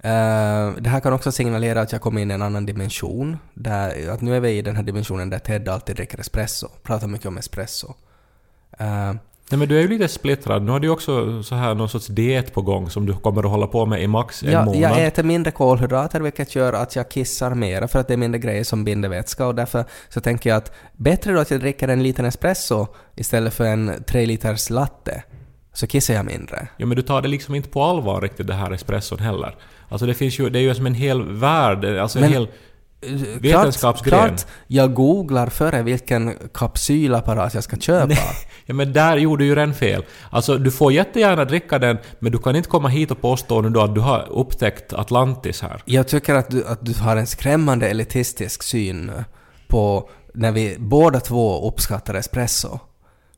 Eh, 0.03 0.71
det 0.79 0.89
här 0.89 0.99
kan 0.99 1.13
också 1.13 1.31
signalera 1.31 1.81
att 1.81 1.91
jag 1.91 2.01
kommer 2.01 2.21
in 2.21 2.31
i 2.31 2.33
en 2.33 2.41
annan 2.41 2.65
dimension. 2.65 3.37
Där, 3.53 4.09
att 4.09 4.21
nu 4.21 4.35
är 4.35 4.39
vi 4.39 4.49
i 4.49 4.61
den 4.61 4.75
här 4.75 4.83
dimensionen 4.83 5.29
där 5.29 5.39
Ted 5.39 5.69
alltid 5.69 5.95
dricker 5.95 6.19
espresso. 6.19 6.67
Pratar 6.83 7.07
mycket 7.07 7.27
om 7.27 7.37
espresso. 7.37 7.93
Eh, 8.79 9.13
Nej 9.51 9.59
men 9.59 9.67
du 9.67 9.77
är 9.77 9.81
ju 9.81 9.87
lite 9.87 10.07
splittrad. 10.07 10.63
Nu 10.63 10.71
har 10.71 10.79
du 10.79 10.87
ju 10.87 10.93
också 10.93 11.43
så 11.43 11.55
här 11.55 11.75
någon 11.75 11.89
sorts 11.89 12.07
diet 12.07 12.53
på 12.53 12.61
gång 12.61 12.89
som 12.89 13.05
du 13.05 13.13
kommer 13.13 13.43
att 13.43 13.51
hålla 13.51 13.67
på 13.67 13.85
med 13.85 14.03
i 14.03 14.07
max 14.07 14.43
en 14.43 14.51
jag, 14.51 14.65
månad. 14.65 14.81
jag 14.81 15.05
äter 15.05 15.23
mindre 15.23 15.51
kolhydrater 15.51 16.19
vilket 16.19 16.55
gör 16.55 16.73
att 16.73 16.95
jag 16.95 17.09
kissar 17.09 17.55
mera 17.55 17.87
för 17.87 17.99
att 17.99 18.07
det 18.07 18.13
är 18.13 18.17
mindre 18.17 18.39
grejer 18.39 18.63
som 18.63 18.83
binder 18.83 19.09
vätska 19.09 19.47
och 19.47 19.55
därför 19.55 19.85
så 20.09 20.21
tänker 20.21 20.49
jag 20.49 20.57
att 20.57 20.73
bättre 20.93 21.33
då 21.33 21.39
att 21.39 21.51
jag 21.51 21.59
dricker 21.59 21.87
en 21.87 22.03
liten 22.03 22.25
espresso 22.25 22.87
istället 23.15 23.53
för 23.53 23.65
en 23.65 24.03
tre 24.07 24.25
liters 24.25 24.69
latte. 24.69 25.23
Så 25.73 25.87
kissar 25.87 26.13
jag 26.13 26.25
mindre. 26.25 26.67
Ja 26.77 26.85
men 26.85 26.95
du 26.95 27.01
tar 27.01 27.21
det 27.21 27.27
liksom 27.27 27.55
inte 27.55 27.69
på 27.69 27.83
allvar 27.83 28.21
riktigt 28.21 28.47
det 28.47 28.53
här 28.53 28.71
espresson 28.71 29.19
heller. 29.19 29.55
Alltså 29.89 30.05
det 30.05 30.13
finns 30.13 30.39
ju, 30.39 30.49
det 30.49 30.59
är 30.59 30.63
ju 30.63 30.75
som 30.75 30.85
en 30.85 30.93
hel 30.93 31.23
värld, 31.31 31.85
alltså 31.85 32.17
en 32.19 32.21
Men- 32.21 32.33
hel... 32.33 32.47
Eh, 33.01 33.11
Vetenskapsgren. 33.41 34.19
Klart, 34.19 34.27
klart 34.27 34.45
jag 34.67 34.93
googlar 34.93 35.47
före 35.47 35.81
vilken 35.81 36.33
kapsylapparat 36.53 37.53
jag 37.53 37.63
ska 37.63 37.77
köpa. 37.77 38.13
Ja 38.65 38.73
men 38.75 38.93
där 38.93 39.17
gjorde 39.17 39.43
du 39.43 39.47
ju 39.47 39.55
redan 39.55 39.73
fel. 39.73 40.03
Alltså 40.29 40.57
du 40.57 40.71
får 40.71 40.93
jättegärna 40.93 41.45
dricka 41.45 41.79
den, 41.79 41.97
men 42.19 42.31
du 42.31 42.37
kan 42.37 42.55
inte 42.55 42.69
komma 42.69 42.87
hit 42.87 43.11
och 43.11 43.21
påstå 43.21 43.61
nu 43.61 43.69
då 43.69 43.81
att 43.81 43.95
du 43.95 44.01
har 44.01 44.27
upptäckt 44.29 44.93
Atlantis 44.93 45.61
här. 45.61 45.81
Jag 45.85 46.07
tycker 46.07 46.35
att 46.35 46.49
du, 46.49 46.65
att 46.67 46.85
du 46.85 46.93
har 46.93 47.17
en 47.17 47.27
skrämmande 47.27 47.89
elitistisk 47.89 48.63
syn 48.63 49.11
på 49.67 50.09
när 50.33 50.51
vi 50.51 50.75
båda 50.79 51.19
två 51.19 51.67
uppskattar 51.67 52.13
espresso. 52.13 52.79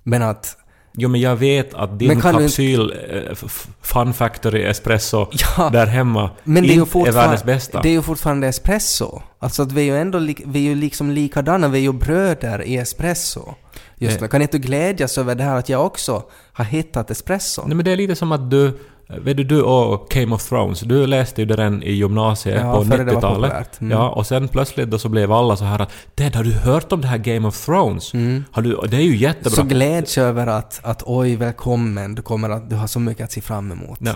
Men 0.04 0.22
att... 0.22 0.58
Jo 0.94 1.10
men 1.10 1.22
jag 1.22 1.36
vet 1.36 1.74
att 1.74 2.00
din 2.00 2.08
du 2.10 2.14
inte- 2.16 2.32
kapsyl 2.32 2.94
eh, 3.12 3.38
Fun 3.82 4.14
Factory 4.14 4.64
Espresso 4.64 5.28
Ja, 5.58 5.70
där 5.70 5.86
hemma 5.86 6.30
Men 6.44 6.64
det 6.64 6.70
är, 6.70 6.76
ju 6.76 6.82
är 6.82 7.12
världens 7.12 7.44
bästa. 7.44 7.82
det 7.82 7.90
är 7.90 7.94
ju 7.94 8.02
fortfarande 8.02 8.48
espresso. 8.48 9.22
Alltså 9.40 9.62
att 9.64 9.72
vi 9.72 9.82
är 9.82 9.86
ju 9.86 9.98
ändå 10.02 10.20
li, 10.20 10.36
vi 10.46 10.60
är 10.60 10.70
ju 10.70 10.76
liksom 10.76 11.12
likadana, 11.12 11.68
vi 11.68 11.78
är 11.78 11.84
ju 11.84 11.94
bröder 11.94 12.64
i 12.64 12.78
espresso. 12.78 13.54
Just 13.98 14.22
Eh. 14.22 14.28
Kan 14.28 14.42
inte 14.42 14.58
du 14.58 14.62
glädjas 14.64 15.18
över 15.18 15.36
det 15.36 15.44
här 15.44 15.56
att 15.58 15.70
jag 15.70 15.86
också 15.86 16.24
har 16.54 16.66
hittat 16.66 17.12
espresso? 17.12 17.64
Nej 17.66 17.76
men 17.76 17.86
det 17.86 17.92
är 17.92 17.96
lite 17.98 18.16
som 18.16 18.32
att 18.32 18.52
du... 18.52 18.80
Vet 19.18 19.38
du, 19.38 19.44
du 19.44 19.62
och 19.62 20.08
Game 20.10 20.36
of 20.36 20.50
Thrones, 20.50 20.80
du 20.80 21.08
läste 21.08 21.42
ju 21.42 21.46
det 21.48 21.56
redan 21.56 21.84
i 21.84 21.92
gymnasiet 21.92 22.62
Ja, 22.62 22.74
på 22.76 22.86
före 22.86 22.98
det 22.98 23.04
var 23.04 23.22
90-talet. 23.22 23.52
populärt. 23.52 23.82
Mm. 23.82 23.92
Ja, 23.98 24.10
och 24.10 24.28
sen 24.28 24.48
plötsligt 24.48 24.90
då 24.90 24.98
så 25.00 25.10
blev 25.10 25.32
alla 25.32 25.56
så 25.58 25.66
här 25.66 25.80
att 25.82 25.92
Ted, 26.16 26.36
har 26.36 26.44
du 26.44 26.52
hört 26.54 26.92
om 26.92 27.02
det 27.02 27.08
här 27.08 27.18
Game 27.18 27.48
of 27.48 27.66
Thrones? 27.66 28.14
Har 28.52 28.62
du, 28.62 28.80
det 28.88 28.98
är 28.98 29.02
ju 29.02 29.16
jättebra. 29.16 29.62
Mm. 29.62 29.70
Så 29.70 29.76
gläds 29.76 30.18
över 30.18 30.48
att, 30.48 30.80
att 30.84 31.04
oj, 31.06 31.36
välkommen, 31.36 32.16
du 32.16 32.22
kommer 32.22 32.50
att, 32.50 32.70
du 32.70 32.76
har 32.76 32.88
så 32.88 33.00
mycket 33.00 33.24
att 33.24 33.32
se 33.32 33.42
fram 33.42 33.72
emot. 33.72 34.00
Nej, 34.00 34.14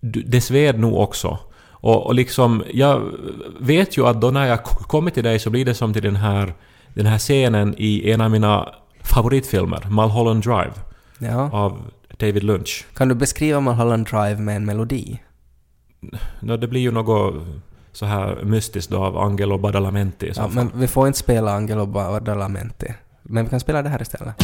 du, 0.00 0.22
det 0.22 0.40
sved 0.40 0.78
nog 0.78 0.96
också. 0.98 1.38
Och, 1.80 2.06
och 2.06 2.14
liksom, 2.14 2.64
jag 2.72 3.02
vet 3.60 3.96
ju 3.98 4.06
att 4.06 4.20
då 4.20 4.30
när 4.30 4.46
jag 4.46 4.64
kommer 4.64 5.10
till 5.10 5.24
dig 5.24 5.38
så 5.38 5.50
blir 5.50 5.64
det 5.64 5.74
som 5.74 5.92
till 5.92 6.02
den 6.02 6.16
här, 6.16 6.54
den 6.94 7.06
här 7.06 7.18
scenen 7.18 7.74
i 7.78 8.10
en 8.10 8.20
av 8.20 8.30
mina 8.30 8.68
favoritfilmer, 9.02 9.86
Mulholland 9.90 10.42
Drive, 10.42 10.72
Ja. 11.18 11.50
av 11.52 11.78
David 12.18 12.42
Lynch. 12.42 12.84
Kan 12.94 13.08
du 13.08 13.14
beskriva 13.14 13.60
Mulholland 13.60 14.06
Drive 14.06 14.36
med 14.40 14.56
en 14.56 14.64
melodi? 14.64 15.18
Nå, 16.40 16.56
det 16.56 16.68
blir 16.68 16.80
ju 16.80 16.90
något 16.90 17.34
så 17.92 18.06
här 18.06 18.42
mystiskt 18.44 18.90
då 18.90 18.98
av 19.04 19.18
Angelo 19.18 19.58
Badalamenti 19.58 20.26
i 20.26 20.34
så 20.34 20.40
Ja, 20.40 20.44
fall. 20.48 20.54
men 20.54 20.80
vi 20.80 20.88
får 20.88 21.06
inte 21.06 21.18
spela 21.18 21.52
Angelo 21.52 21.86
Badalamenti. 21.86 22.94
Men 23.22 23.44
vi 23.44 23.50
kan 23.50 23.60
spela 23.60 23.82
det 23.82 23.88
här 23.88 24.02
istället. 24.02 24.34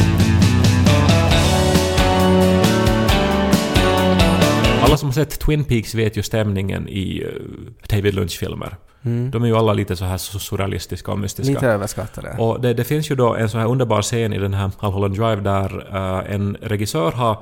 Alla 4.81 4.97
som 4.97 5.07
har 5.07 5.13
sett 5.13 5.39
Twin 5.39 5.63
Peaks 5.63 5.95
vet 5.95 6.17
ju 6.17 6.23
stämningen 6.23 6.89
i 6.89 7.23
eh, 7.23 7.29
David 7.95 8.13
Lynch-filmer. 8.15 8.75
De 9.05 9.43
är 9.43 9.47
ju 9.47 9.55
alla 9.55 9.73
lite 9.73 9.95
så 9.95 10.05
här 10.05 10.17
surrealistiska 10.17 11.11
och 11.11 11.19
mystiska. 11.19 11.53
Lite 11.53 11.67
överskattade. 11.67 12.35
Och 12.37 12.61
det, 12.61 12.73
det 12.73 12.83
finns 12.83 13.11
ju 13.11 13.15
då 13.15 13.35
en 13.35 13.49
sån 13.49 13.59
här 13.59 13.67
underbar 13.67 14.01
scen 14.01 14.33
i 14.33 14.37
den 14.37 14.53
här 14.53 14.71
Mulholland 14.81 15.13
Drive 15.15 15.35
där 15.35 15.87
eh, 15.95 16.35
en 16.35 16.57
regissör 16.61 17.11
har 17.11 17.37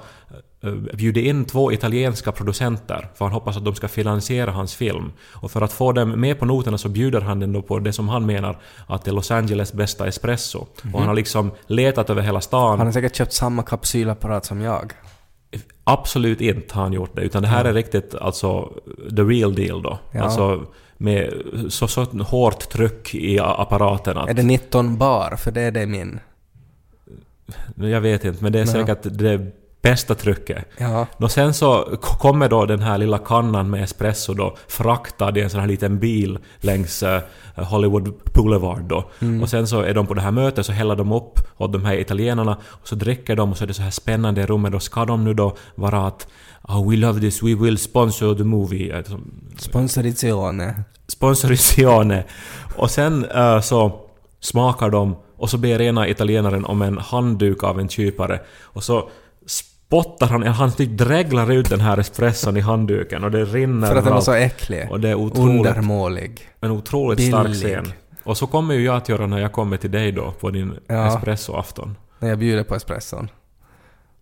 uh, 0.65 0.73
bjudit 0.73 1.25
in 1.25 1.45
två 1.45 1.71
italienska 1.71 2.31
producenter 2.31 3.09
för 3.15 3.25
han 3.25 3.33
hoppas 3.33 3.57
att 3.57 3.65
de 3.65 3.75
ska 3.75 3.87
finansiera 3.87 4.51
hans 4.51 4.75
film. 4.75 5.11
Och 5.33 5.51
för 5.51 5.61
att 5.61 5.73
få 5.73 5.91
dem 5.91 6.09
med 6.09 6.39
på 6.39 6.45
noterna 6.45 6.77
så 6.77 6.89
bjuder 6.89 7.21
han 7.21 7.39
dem 7.39 7.53
då 7.53 7.61
på 7.61 7.79
det 7.79 7.93
som 7.93 8.09
han 8.09 8.25
menar 8.25 8.59
att 8.87 9.07
är 9.07 9.11
Los 9.11 9.31
Angeles 9.31 9.73
bästa 9.73 10.07
espresso. 10.07 10.67
Och 10.93 10.99
han 10.99 11.07
har 11.07 11.15
liksom 11.15 11.51
letat 11.67 12.09
över 12.09 12.21
hela 12.21 12.41
stan. 12.41 12.77
Han 12.77 12.87
har 12.87 12.93
säkert 12.93 13.15
köpt 13.15 13.33
samma 13.33 13.63
kapsylapparat 13.63 14.45
som 14.45 14.61
jag. 14.61 14.93
Absolut 15.83 16.41
inte 16.41 16.75
har 16.75 16.81
han 16.81 16.93
gjort 16.93 17.15
det, 17.15 17.21
utan 17.21 17.41
det 17.41 17.47
här 17.47 17.65
är 17.65 17.73
riktigt 17.73 18.15
alltså 18.15 18.73
the 19.15 19.21
real 19.21 19.55
deal 19.55 19.81
då. 19.81 19.99
Ja. 20.11 20.23
Alltså 20.23 20.65
med 20.97 21.33
så, 21.69 21.87
så 21.87 22.03
hårt 22.03 22.69
tryck 22.69 23.15
i 23.15 23.39
apparaten 23.39 24.17
att... 24.17 24.29
Är 24.29 24.33
det 24.33 24.43
19 24.43 24.97
bar? 24.97 25.35
För 25.37 25.51
det 25.51 25.61
är 25.61 25.71
det 25.71 25.85
min. 25.85 26.19
Jag 27.75 28.01
vet 28.01 28.25
inte, 28.25 28.43
men 28.43 28.51
det 28.51 28.59
är 28.59 28.65
Ja. 28.65 28.71
säkert 28.71 28.99
det 29.03 29.51
bästa 29.81 30.15
trycket. 30.15 30.65
Ja. 30.77 31.07
Och 31.17 31.31
sen 31.31 31.53
så 31.53 31.97
kommer 32.01 32.49
då 32.49 32.65
den 32.65 32.79
här 32.81 32.97
lilla 32.97 33.17
kannan 33.17 33.69
med 33.69 33.83
espresso 33.83 34.33
då 34.33 34.55
fraktad 34.67 35.37
i 35.37 35.41
en 35.41 35.49
sån 35.49 35.59
här 35.59 35.67
liten 35.67 35.99
bil 35.99 36.39
längs 36.57 37.03
eh, 37.03 37.21
Hollywood 37.55 38.13
Boulevard 38.33 38.83
då. 38.83 39.09
Och 39.41 39.49
sen 39.49 39.67
så 39.67 39.81
är 39.81 39.93
de 39.93 40.07
på 40.07 40.13
det 40.13 40.21
här 40.21 40.31
mötet 40.31 40.65
så 40.65 40.71
häller 40.71 40.95
de 40.95 41.11
upp 41.11 41.39
åt 41.57 41.73
de 41.73 41.85
här 41.85 41.93
italienarna 41.95 42.57
och 42.65 42.87
så 42.87 42.95
dricker 42.95 43.35
de 43.35 43.51
och 43.51 43.57
så 43.57 43.63
är 43.63 43.67
det 43.67 43.73
så 43.73 43.81
här 43.81 43.91
spännande 43.91 44.41
i 44.41 44.45
rummet. 44.45 44.71
Då 44.71 44.79
ska 44.79 45.05
de 45.05 45.23
nu 45.23 45.33
då 45.33 45.55
vara 45.75 46.07
att 46.07 46.27
oh, 46.67 46.89
“We 46.89 46.95
love 46.97 47.19
this, 47.19 47.43
we 47.43 47.55
will 47.55 47.77
sponsor 47.77 48.35
the 48.35 48.43
movie”. 48.43 49.03
Sponsorizione. 49.57 50.83
Sponsorisione. 51.07 52.23
Och 52.75 52.91
sen 52.91 53.25
eh, 53.25 53.59
så 53.61 53.99
smakar 54.39 54.89
de 54.89 55.15
och 55.37 55.49
så 55.49 55.57
ber 55.57 55.81
ena 55.81 56.07
italienaren 56.07 56.65
om 56.65 56.81
en 56.81 56.97
handduk 56.97 57.63
av 57.63 57.79
en 57.79 57.89
kypare 57.89 58.39
och 58.61 58.83
så 58.83 59.09
spottar 59.45 60.27
han, 60.27 60.43
han 60.43 60.71
typ 60.71 60.97
dreglar 60.97 61.51
ut 61.51 61.69
den 61.69 61.79
här 61.81 61.97
espresson 61.97 62.57
i 62.57 62.59
handduken 62.59 63.23
och 63.23 63.31
det 63.31 63.45
rinner 63.45 63.87
För 63.87 63.95
att 63.95 64.03
den 64.03 64.13
var 64.13 64.21
så 64.21 64.33
äcklig. 64.33 64.87
Och 64.91 64.99
det 64.99 65.09
är 65.09 65.15
otroligt, 65.15 65.67
Undermålig. 65.67 66.49
en 66.61 66.71
otroligt 66.71 67.27
stark 67.27 67.43
billig. 67.47 67.67
scen. 67.67 67.93
Och 68.23 68.37
så 68.37 68.47
kommer 68.47 68.73
ju 68.73 68.83
jag 68.85 68.95
att 68.95 69.09
göra 69.09 69.27
när 69.27 69.39
jag 69.39 69.51
kommer 69.51 69.77
till 69.77 69.91
dig 69.91 70.11
då 70.11 70.31
på 70.31 70.49
din 70.49 70.73
Ja. 70.87 71.07
espressoafton. 71.07 71.97
När 72.19 72.29
jag 72.29 72.39
bjuder 72.39 72.63
på 72.63 72.75
espresson. 72.75 73.29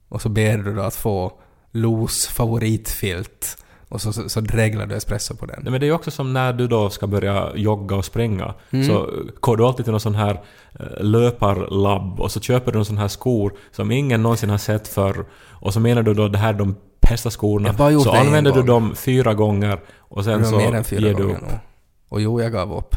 Och 0.09 0.21
så 0.21 0.29
ber 0.29 0.57
du 0.57 0.75
då 0.75 0.81
att 0.81 0.95
få 0.95 1.31
Los 1.71 2.27
favoritfilt. 2.27 3.57
Och 3.89 4.01
så, 4.01 4.13
så, 4.13 4.29
så 4.29 4.41
dreglar 4.41 4.85
du 4.85 4.95
espresso 4.95 5.35
på 5.35 5.45
den. 5.45 5.59
Nej, 5.63 5.71
men 5.71 5.79
det 5.79 5.85
är 5.85 5.87
ju 5.87 5.93
också 5.93 6.11
som 6.11 6.33
när 6.33 6.53
du 6.53 6.67
då 6.67 6.89
ska 6.89 7.07
börja 7.07 7.51
jogga 7.55 7.95
och 7.95 8.05
springa. 8.05 8.53
Mm. 8.71 8.87
Så 8.87 9.09
går 9.39 9.57
du 9.57 9.65
alltid 9.65 9.85
till 9.85 9.91
någon 9.91 9.99
sån 9.99 10.15
här 10.15 10.41
eh, 10.79 11.03
löparlabb 11.03 12.19
och 12.19 12.31
så 12.31 12.39
köper 12.39 12.71
du 12.71 12.77
någon 12.77 12.85
sån 12.85 12.97
här 12.97 13.07
skor 13.07 13.53
som 13.71 13.91
ingen 13.91 14.23
någonsin 14.23 14.49
har 14.49 14.57
sett 14.57 14.87
förr. 14.87 15.25
Och 15.49 15.73
så 15.73 15.79
menar 15.79 16.03
du 16.03 16.13
då 16.13 16.27
det 16.27 16.37
här 16.37 16.53
är 16.53 16.57
de 16.57 16.75
bästa 17.09 17.29
skorna. 17.29 17.73
Så 18.03 18.11
använder 18.11 18.51
du 18.51 18.63
dem 18.63 18.95
fyra 18.95 19.33
gånger 19.33 19.79
och 19.97 20.23
sen 20.23 20.45
så 20.45 20.61
ger 20.61 21.13
du 21.13 21.23
upp. 21.23 21.41
nog. 21.41 21.59
Och 22.09 22.21
jo, 22.21 22.41
jag 22.41 22.51
gav 22.51 22.77
upp. 22.77 22.95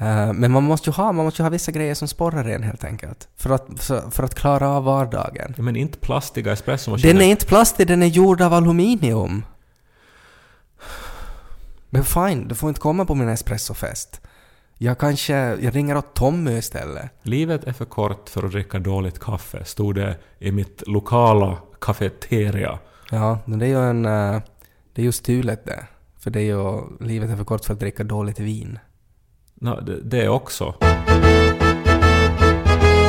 Eh, 0.00 0.32
men 0.32 0.52
man 0.52 0.62
måste 0.62 0.90
ju 0.90 0.94
ha, 0.94 1.12
man 1.12 1.24
måste 1.24 1.42
ju 1.42 1.44
ha 1.44 1.50
vissa 1.50 1.72
grejer 1.72 1.94
som 1.94 2.08
sporrar 2.08 2.44
en 2.44 2.62
helt 2.62 2.84
enkelt. 2.84 3.28
För 3.36 3.50
att, 3.50 3.66
för, 3.76 4.10
för 4.10 4.22
att 4.22 4.34
klara 4.34 4.68
av 4.68 4.84
vardagen. 4.84 5.54
Ja, 5.56 5.62
men 5.62 5.76
inte 5.76 5.98
plastiga 5.98 6.52
espressomaskiner. 6.52 7.14
Den 7.14 7.22
är 7.22 7.30
inte 7.30 7.46
plastig, 7.46 7.86
den 7.86 8.02
är 8.02 8.06
gjord 8.06 8.40
av 8.40 8.54
aluminium. 8.54 9.44
Men 11.90 12.04
fine, 12.04 12.48
du 12.48 12.54
får 12.54 12.68
inte 12.68 12.80
komma 12.80 13.04
på 13.04 13.14
min 13.14 13.28
espressofest. 13.28 14.20
Jag 14.78 14.98
kanske, 14.98 15.34
jag 15.34 15.76
ringer 15.76 15.96
åt 15.96 16.14
Tommy 16.14 16.58
istället. 16.58 17.10
Livet 17.22 17.64
är 17.64 17.72
för 17.72 17.84
kort 17.84 18.28
för 18.28 18.42
att 18.42 18.52
dricka 18.52 18.78
dåligt 18.78 19.18
kaffe, 19.18 19.64
stod 19.64 19.94
det 19.94 20.16
i 20.38 20.52
mitt 20.52 20.82
lokala 20.86 21.58
kafeteria. 21.80 22.78
Ja, 23.10 23.38
men 23.44 23.58
det 23.58 23.66
är 23.66 23.68
ju 23.68 23.90
en... 23.90 24.04
eh, 24.04 24.40
det 24.94 25.02
är 25.02 25.06
ju 25.06 25.12
stulet 25.12 25.64
det. 25.64 25.86
För 26.18 26.30
det 26.30 26.40
är 26.40 26.44
ju... 26.44 26.80
Livet 27.00 27.30
är 27.30 27.36
för 27.36 27.44
kort 27.44 27.64
för 27.64 27.74
att 27.74 27.80
dricka 27.80 28.04
dåligt 28.04 28.40
vin. 28.40 28.78
Nå, 29.62 29.80
det, 29.80 30.00
det 30.02 30.28
också. 30.28 30.74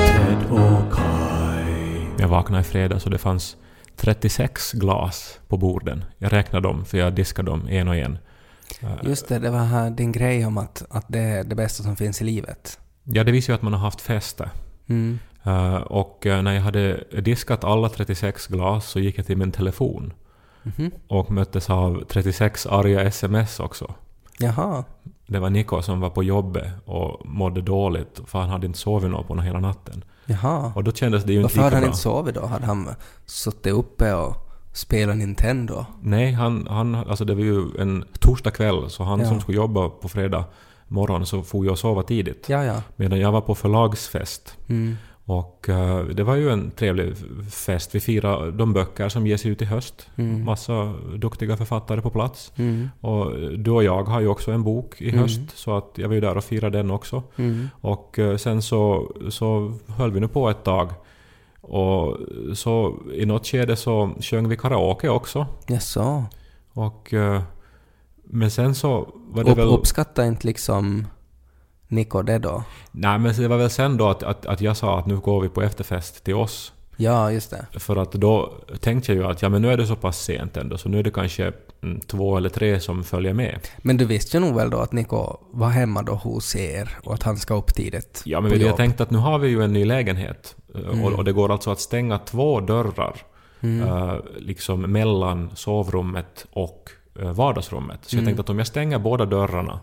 Ted 0.07 0.51
och 0.51 0.93
Kai. 0.93 2.07
Jag 2.19 2.27
vaknade 2.27 2.61
i 2.61 2.63
fredags 2.63 3.05
och 3.05 3.11
det 3.11 3.17
fanns 3.17 3.57
36 3.95 4.71
glas 4.71 5.39
på 5.47 5.57
borden. 5.57 6.03
Jag 6.17 6.33
räknade 6.33 6.67
dem, 6.67 6.85
för 6.85 6.97
jag 6.97 7.13
diskade 7.13 7.51
dem 7.51 7.67
en 7.69 7.87
och 7.87 7.95
en. 7.95 8.17
Eh, 8.81 8.89
Just 9.03 9.27
det, 9.27 9.39
det 9.39 9.49
var 9.49 9.59
här 9.59 9.89
din 9.89 10.11
grej 10.11 10.45
om 10.45 10.57
att, 10.57 10.85
att 10.89 11.05
det 11.07 11.19
är 11.19 11.43
det 11.43 11.55
bästa 11.55 11.83
som 11.83 11.95
finns 11.95 12.21
i 12.21 12.23
livet. 12.23 12.79
Ja, 13.03 13.23
det 13.23 13.31
visar 13.31 13.53
ju 13.53 13.55
att 13.55 13.61
man 13.61 13.73
har 13.73 13.79
haft 13.79 14.01
fester. 14.01 14.49
Mm. 14.87 15.19
Eh, 15.43 15.75
och 15.75 16.25
eh, 16.25 16.41
när 16.41 16.53
jag 16.53 16.61
hade 16.61 17.03
diskat 17.21 17.63
alla 17.63 17.89
36 17.89 18.47
glas 18.47 18.89
så 18.89 18.99
gick 18.99 19.17
jag 19.17 19.25
till 19.25 19.37
min 19.37 19.51
telefon. 19.51 20.13
Mhm. 20.63 20.91
Och 21.07 21.31
möttes 21.31 21.69
av 21.69 22.03
36 22.07 22.65
arga 22.65 23.01
sms 23.01 23.59
också. 23.59 23.93
Jaha. 24.39 24.83
Det 25.31 25.39
var 25.39 25.49
Niko 25.49 25.81
som 25.81 25.99
var 25.99 26.09
på 26.09 26.23
jobbet 26.23 26.67
och 26.85 27.25
mådde 27.25 27.61
dåligt 27.61 28.19
för 28.25 28.39
han 28.39 28.49
hade 28.49 28.65
inte 28.67 28.79
sovit 28.79 29.11
något 29.11 29.27
på 29.27 29.41
hela 29.41 29.59
natten. 29.59 30.03
Jaha. 30.25 30.71
Och 30.75 30.83
då 30.83 30.91
kändes 30.91 31.23
det 31.23 31.33
ju 31.33 31.41
inte 31.41 31.43
Varför 31.59 31.61
hade 31.61 31.75
han 31.75 31.81
bra. 31.81 31.87
inte 31.87 31.97
sovit 31.99 32.35
då? 32.35 32.45
Hade 32.45 32.65
han 32.65 32.89
suttit 33.25 33.73
uppe 33.73 34.13
och 34.13 34.35
spelat 34.73 35.17
Nintendo? 35.17 35.85
Nej, 36.01 36.31
han, 36.31 36.67
han, 36.69 36.95
alltså 36.95 37.25
det 37.25 37.35
var 37.35 37.41
ju 37.41 37.63
en 37.79 38.03
torsdag 38.19 38.51
kväll 38.51 38.89
så 38.89 39.03
han 39.03 39.19
Ja. 39.19 39.25
som 39.27 39.39
skulle 39.41 39.57
jobba 39.57 39.89
på 39.89 40.09
fredag 40.09 40.43
morgon 40.87 41.25
så 41.25 41.43
får 41.43 41.65
jag 41.65 41.77
sova 41.77 42.03
tidigt. 42.03 42.45
Ja, 42.49 42.63
ja. 42.65 42.81
Medan 42.95 43.19
jag 43.19 43.31
var 43.31 43.41
på 43.41 43.55
förlagsfest. 43.55 44.57
Mm. 44.67 44.97
Och 45.25 45.69
eh, 45.69 46.05
det 46.05 46.23
var 46.23 46.35
ju 46.35 46.49
en 46.49 46.71
trevlig 46.71 47.13
fest. 47.51 47.95
Vi 47.95 47.99
firade 47.99 48.51
de 48.51 48.73
böcker 48.73 49.09
som 49.09 49.27
ges 49.27 49.45
ut 49.45 49.61
i 49.61 49.65
höst. 49.65 50.09
Mm. 50.15 50.45
Massa 50.45 50.93
duktiga 51.17 51.57
författare 51.57 52.01
på 52.01 52.09
plats. 52.09 52.51
Mm. 52.55 52.89
Och 53.01 53.31
du 53.59 53.71
och 53.71 53.83
jag 53.83 54.03
har 54.03 54.21
ju 54.21 54.27
också 54.27 54.51
en 54.51 54.63
bok 54.63 55.01
i 55.01 55.09
Mm. 55.09 55.21
höst, 55.21 55.39
så 55.55 55.77
att 55.77 55.91
jag 55.95 56.07
var 56.07 56.15
ju 56.15 56.21
där 56.21 56.37
och 56.37 56.43
firade 56.43 56.77
den 56.77 56.91
också. 56.91 57.23
Mm. 57.35 57.67
Och 57.81 58.19
eh, 58.19 58.37
sen 58.37 58.61
så, 58.61 59.11
så 59.29 59.73
höll 59.87 60.11
vi 60.11 60.19
nu 60.19 60.27
på 60.27 60.49
ett 60.49 60.63
tag. 60.63 60.89
Och 61.61 62.17
så 62.53 62.95
i 63.13 63.25
något 63.25 63.47
skede 63.47 63.75
så 63.75 64.09
sjöng 64.19 64.49
vi 64.49 64.57
karaoke 64.57 65.09
också. 65.09 65.45
Jaså? 65.67 66.25
Och... 66.73 67.13
eh, 67.13 67.41
Men 68.23 68.51
sen 68.51 68.75
så 68.75 69.13
var 69.29 69.43
det 69.43 69.51
Upp, 69.51 69.57
väl... 69.57 69.67
Uppskatta 69.67 70.25
inte 70.25 70.47
liksom 70.47 71.07
Niko 71.91 72.21
det 72.21 72.39
då? 72.39 72.63
Nej 72.91 73.19
men 73.19 73.33
det 73.35 73.47
var 73.47 73.57
väl 73.57 73.69
sen 73.69 73.97
då 73.97 74.07
att, 74.09 74.23
att, 74.23 74.45
att 74.45 74.61
jag 74.61 74.77
sa 74.77 74.99
att 74.99 75.05
nu 75.05 75.17
går 75.17 75.41
vi 75.41 75.49
på 75.49 75.61
efterfest 75.61 76.23
till 76.23 76.35
oss. 76.35 76.73
Ja, 76.97 77.31
just 77.31 77.51
det. 77.51 77.79
För 77.79 77.95
att 77.95 78.11
då 78.11 78.53
tänkte 78.79 79.13
jag 79.13 79.23
ju 79.23 79.31
att 79.31 79.41
ja 79.41 79.49
men 79.49 79.61
nu 79.61 79.71
är 79.71 79.77
det 79.77 79.87
så 79.87 79.95
pass 79.95 80.19
sent 80.23 80.57
ändå 80.57 80.77
så 80.77 80.89
nu 80.89 80.99
är 80.99 81.03
det 81.03 81.11
kanske 81.11 81.53
mm, 81.83 81.99
två 81.99 82.37
eller 82.37 82.49
tre 82.49 82.79
som 82.79 83.03
följer 83.03 83.33
med. 83.33 83.59
Men 83.77 83.97
du 83.97 84.05
visste 84.05 84.37
ju 84.37 84.41
nog 84.41 84.55
väl 84.55 84.69
då 84.69 84.77
att 84.77 84.91
Niko 84.91 85.37
var 85.51 85.69
hemma 85.69 86.01
då 86.01 86.13
hos 86.13 86.55
er 86.55 86.97
och 87.03 87.13
att 87.13 87.23
han 87.23 87.37
ska 87.37 87.53
upp 87.55 87.73
tidigt 87.75 88.21
Ja 88.25 88.41
men 88.41 88.51
på 88.51 88.57
jag 88.57 88.67
jobb? 88.67 88.77
tänkte 88.77 89.03
att 89.03 89.11
nu 89.11 89.17
har 89.17 89.39
vi 89.39 89.49
ju 89.49 89.63
en 89.63 89.73
ny 89.73 89.85
lägenhet. 89.85 90.55
eh, 90.75 90.81
Mm. 90.81 91.03
Och, 91.03 91.11
och 91.13 91.23
det 91.23 91.31
går 91.31 91.51
alltså 91.51 91.71
att 91.71 91.79
stänga 91.79 92.17
två 92.17 92.59
dörrar 92.59 93.15
Mm. 93.63 93.87
eh, 93.87 94.15
liksom 94.39 94.81
mellan 94.81 95.51
sovrummet 95.55 96.45
och 96.51 96.89
eh, 97.21 97.31
vardagsrummet. 97.31 97.99
Så 98.01 98.15
jag 98.15 98.21
Mm. 98.21 98.25
tänkte 98.25 98.41
att 98.41 98.49
om 98.49 98.57
jag 98.57 98.67
stänger 98.67 98.99
båda 98.99 99.25
dörrarna 99.25 99.79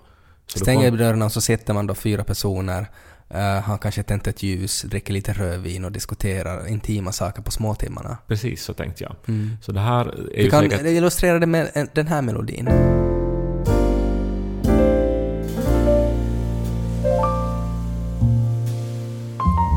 så 0.53 0.59
Stänger 0.59 0.91
dörrarna 0.91 1.25
och 1.25 1.33
så 1.33 1.41
sitter 1.41 1.75
man 1.75 1.87
då 1.87 1.95
fyra 1.95 2.25
personer. 2.25 2.87
Uh, 3.35 3.41
har 3.41 3.79
kanske 3.79 4.03
tänt 4.03 4.27
ett 4.27 4.43
ljus, 4.43 4.83
dricker 4.83 5.13
lite 5.13 5.33
rödvin 5.33 5.85
och 5.85 5.93
diskuterar 5.93 6.69
intima 6.69 7.13
saker 7.13 7.43
på 7.43 7.51
småtimmarna. 7.51 8.19
Precis 8.27 8.63
så 8.65 8.75
tänkte 8.75 9.05
jag. 9.05 9.17
Mm. 9.29 9.51
Så 9.63 9.73
det 9.73 9.81
här 9.81 10.07
är 10.35 10.43
Du 10.45 10.51
kan 10.51 10.63
säkert... 10.71 10.87
illustrera 10.87 11.39
det 11.39 11.47
med 11.47 11.71
en- 11.75 11.89
den 11.95 12.07
här 12.07 12.23
melodin. 12.23 12.69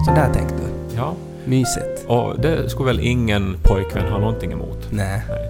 Så 0.06 0.12
där 0.16 0.34
tänkte 0.34 0.56
du. 0.56 0.96
Ja. 0.96 1.16
Mysigt. 1.46 2.06
Och 2.08 2.40
det 2.40 2.70
skulle 2.70 2.88
väl 2.88 3.00
ingen 3.00 3.58
pojkvän 3.64 4.12
ha 4.12 4.20
någonting 4.20 4.52
emot. 4.52 4.88
Nej, 4.92 5.22
Nej. 5.30 5.48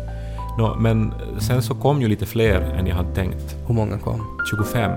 Nå, 0.58 0.76
men 0.76 1.14
sen 1.40 1.62
så 1.62 1.76
kom 1.76 2.02
ju 2.02 2.08
lite 2.08 2.26
fler 2.26 2.62
än 2.62 2.88
jag 2.88 2.96
hade 2.96 3.16
tänkt. 3.16 3.56
hur 3.68 3.76
många 3.76 3.98
kom? 3.98 4.40
25. 4.50 4.92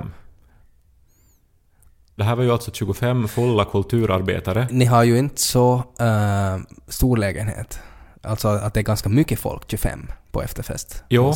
Det 2.17 2.25
här 2.25 2.37
var 2.37 2.45
ju 2.45 2.53
alltså 2.53 2.71
25 2.71 3.29
fulla 3.29 3.65
kulturarbetare. 3.65 4.69
Ni 4.71 4.85
har 4.85 5.05
ju 5.05 5.19
inte 5.19 5.41
så 5.41 5.75
uh, 5.77 6.63
stor 6.89 7.17
lägenhet. 7.17 7.79
Alltså 8.23 8.49
att 8.49 8.75
det 8.75 8.81
är 8.81 8.85
ganska 8.85 9.09
mycket 9.09 9.39
folk, 9.39 9.71
25, 9.71 10.07
på 10.31 10.43
efterfest 10.43 11.05
Jo. 11.09 11.35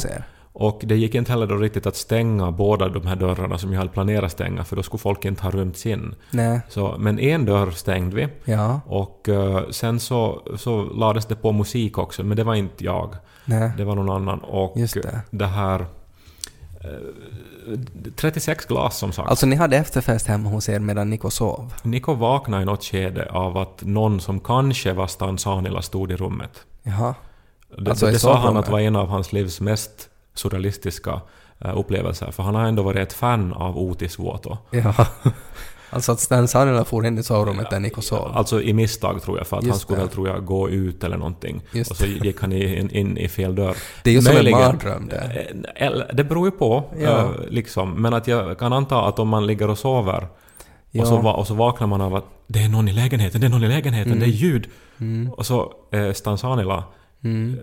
Och 0.53 0.81
det 0.85 0.97
gick 0.97 1.15
inte 1.15 1.33
heller 1.33 1.47
då 1.47 1.57
riktigt 1.57 1.87
att 1.87 1.97
stänga 1.97 2.51
båda 2.51 2.89
de 2.89 3.07
här 3.07 3.17
dörrarna 3.17 3.59
som 3.59 3.73
jag 3.73 3.79
hade 3.79 3.91
planerat 3.91 4.33
stänga, 4.33 4.65
för 4.65 4.77
då 4.77 4.83
skulle 4.83 4.99
folk 4.99 5.25
inte 5.25 5.43
ha 5.43 5.51
rymts 5.51 5.87
in. 5.87 6.15
Nej. 6.31 6.61
Så, 6.69 6.97
men 6.99 7.19
en 7.19 7.45
dörr 7.45 7.71
stängde 7.71 8.17
vi. 8.17 8.29
Ja. 8.53 8.81
Och 8.87 9.29
eh, 9.29 9.69
sen 9.71 10.01
så, 10.01 10.43
så 10.57 10.83
lades 10.85 11.27
det 11.27 11.35
på 11.35 11.53
musik 11.53 11.99
också, 11.99 12.25
men 12.25 12.37
det 12.37 12.45
var 12.45 12.55
inte 12.55 12.85
jag. 12.85 13.15
Nej. 13.49 13.71
Det 13.77 13.85
var 13.85 13.95
någon 13.97 14.11
annan. 14.11 14.39
Och 14.41 14.77
Just 14.77 14.95
det. 14.95 15.21
det 15.31 15.47
här... 15.47 15.81
eh, 16.85 16.89
36 18.17 18.65
glas 18.67 18.99
som 18.99 19.13
sagt. 19.13 19.31
Alltså 19.31 19.47
ni 19.47 19.57
hade 19.57 19.77
efterfest 19.77 20.27
hemma 20.27 20.51
hos 20.51 20.69
er 20.69 20.79
medan 20.79 21.11
Niko 21.11 21.31
sov? 21.31 21.75
Niko 21.83 22.15
vaknade 22.15 22.63
i 22.63 22.67
något 22.67 22.85
skede 22.85 23.31
av 23.31 23.57
att 23.59 23.83
någon 23.83 24.21
som 24.21 24.41
kanske 24.41 24.93
var 24.93 25.07
Stan 25.07 25.39
Sanila 25.39 25.83
stod 25.83 26.11
i 26.13 26.17
rummet. 26.17 26.65
Jaha. 26.83 27.15
Det, 27.79 27.91
Alltså 27.91 28.09
i 28.09 28.13
det 28.13 28.19
sa 28.19 28.37
han 28.39 28.57
att 28.57 28.69
var 28.69 28.81
en 28.81 28.97
av 28.97 29.09
hans 29.09 29.33
livs 29.33 29.61
mest 29.61 30.09
surrealistiska 30.35 31.21
eh, 31.59 31.79
upplevelser, 31.79 32.31
för 32.31 32.43
han 32.43 32.55
har 32.55 32.65
ändå 32.65 32.83
varit 32.83 33.03
ett 33.03 33.13
fan 33.13 33.53
av 33.53 33.79
Otis 33.79 34.19
Vuoto. 34.19 34.57
Ja. 34.71 34.95
alltså 35.91 36.13
att 36.13 36.21
Stan 36.21 36.49
Sanila 36.49 36.85
for 36.85 37.07
in 37.07 37.19
i 37.19 37.23
sovrummet 37.23 37.71
där 37.71 37.81
Niko 37.81 38.01
sov? 38.03 38.31
Alltså 38.35 38.63
i 38.63 38.73
misstag 38.73 39.23
tror 39.23 39.39
jag, 39.39 39.47
för 39.47 39.57
att 39.57 39.63
Just 39.65 39.73
han 39.73 39.81
skulle 39.81 39.99
väl 39.99 40.09
tror 40.09 40.29
jag 40.29 40.45
gå 40.45 40.71
ut 40.71 41.05
eller 41.05 41.17
någonting. 41.17 41.63
Just 41.73 41.91
och 41.91 41.97
så 41.97 42.07
gick 42.07 42.41
han 42.41 42.53
in, 42.53 42.91
in 42.91 43.19
i 43.19 43.29
fel 43.29 43.55
dörr. 43.55 43.77
Det 44.03 44.11
är 44.11 44.15
ju 44.15 44.21
som 44.23 44.31
en 44.31 44.35
Möjligen. 44.37 44.59
mardröm 44.61 45.09
det. 45.09 45.47
Eh, 45.77 45.91
Det 46.13 46.25
beror 46.25 46.47
ju 46.47 46.51
på, 46.51 46.85
Ja. 46.99 47.09
eh, 47.19 47.31
liksom. 47.49 48.03
Men 48.03 48.15
att 48.15 48.29
jag 48.29 48.59
kan 48.59 48.73
anta 48.73 49.01
att 49.03 49.19
om 49.19 49.29
man 49.29 49.47
ligger 49.47 49.71
och 49.71 49.79
sover 49.79 50.27
Ja. 50.91 51.03
och, 51.03 51.09
så, 51.09 51.17
och 51.31 51.47
så 51.47 51.55
vaknar 51.55 51.87
man 51.87 52.01
av 52.01 52.15
att 52.15 52.25
det 52.47 52.63
är 52.63 52.69
någon 52.69 52.89
i 52.89 52.93
lägenheten, 52.93 53.41
det 53.41 53.47
är 53.47 53.51
någon 53.51 53.65
i 53.65 53.69
lägenheten, 53.69 54.19
det 54.19 54.25
är 54.27 54.29
ljud. 54.29 54.69
Mm. 55.01 55.31
Och 55.33 55.47
så 55.47 55.73
eh, 55.93 56.13
Stan 56.13 56.39
Sanila 56.39 56.85
Mm. 57.25 57.59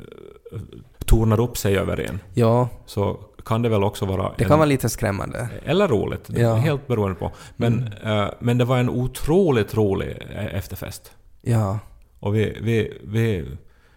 tornar 1.06 1.40
upp 1.40 1.58
sig 1.58 1.78
över 1.78 2.00
en. 2.00 2.20
Ja, 2.34 2.70
Så 2.86 3.20
kan 3.46 3.62
det 3.62 3.70
väl 3.70 3.84
också 3.84 4.06
vara... 4.06 4.34
det 4.38 4.44
en, 4.44 4.50
kan 4.50 4.60
vara 4.60 4.70
lite 4.70 4.90
skrämmande. 4.90 5.50
Eller 5.66 5.88
roligt, 5.88 6.24
det 6.28 6.42
Ja. 6.42 6.50
Mm. 6.52 6.64
helt 6.64 6.88
beroende 6.88 7.16
på. 7.16 7.32
Men, 7.56 7.94
eh, 8.04 8.28
men 8.40 8.58
det 8.58 8.66
var 8.66 8.78
en 8.78 8.90
otroligt 8.90 9.76
rolig 9.76 10.18
eh, 10.36 10.56
efterfest. 10.56 11.12
Ja. 11.42 11.80
Och 12.20 12.36
vi, 12.36 12.58
vi, 12.62 13.02
vi 13.04 13.46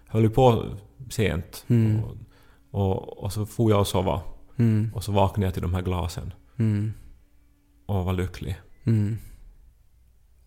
höll 0.08 0.22
ju 0.22 0.30
på 0.30 0.64
sent. 1.10 1.64
Mm. 1.68 2.02
Och, 2.04 2.16
och, 2.70 3.18
och 3.24 3.32
så 3.32 3.46
får 3.46 3.70
jag 3.70 3.80
och 3.80 3.86
sova. 3.86 4.20
Mm. 4.58 4.90
Och 4.94 5.04
så 5.04 5.12
vaknade 5.12 5.46
jag 5.46 5.54
till 5.54 5.62
de 5.62 5.74
här 5.74 5.82
glasen. 5.82 6.32
Mm. 6.58 6.92
Och 7.86 8.04
var 8.04 8.12
lycklig. 8.12 8.60
Mm. 8.84 9.18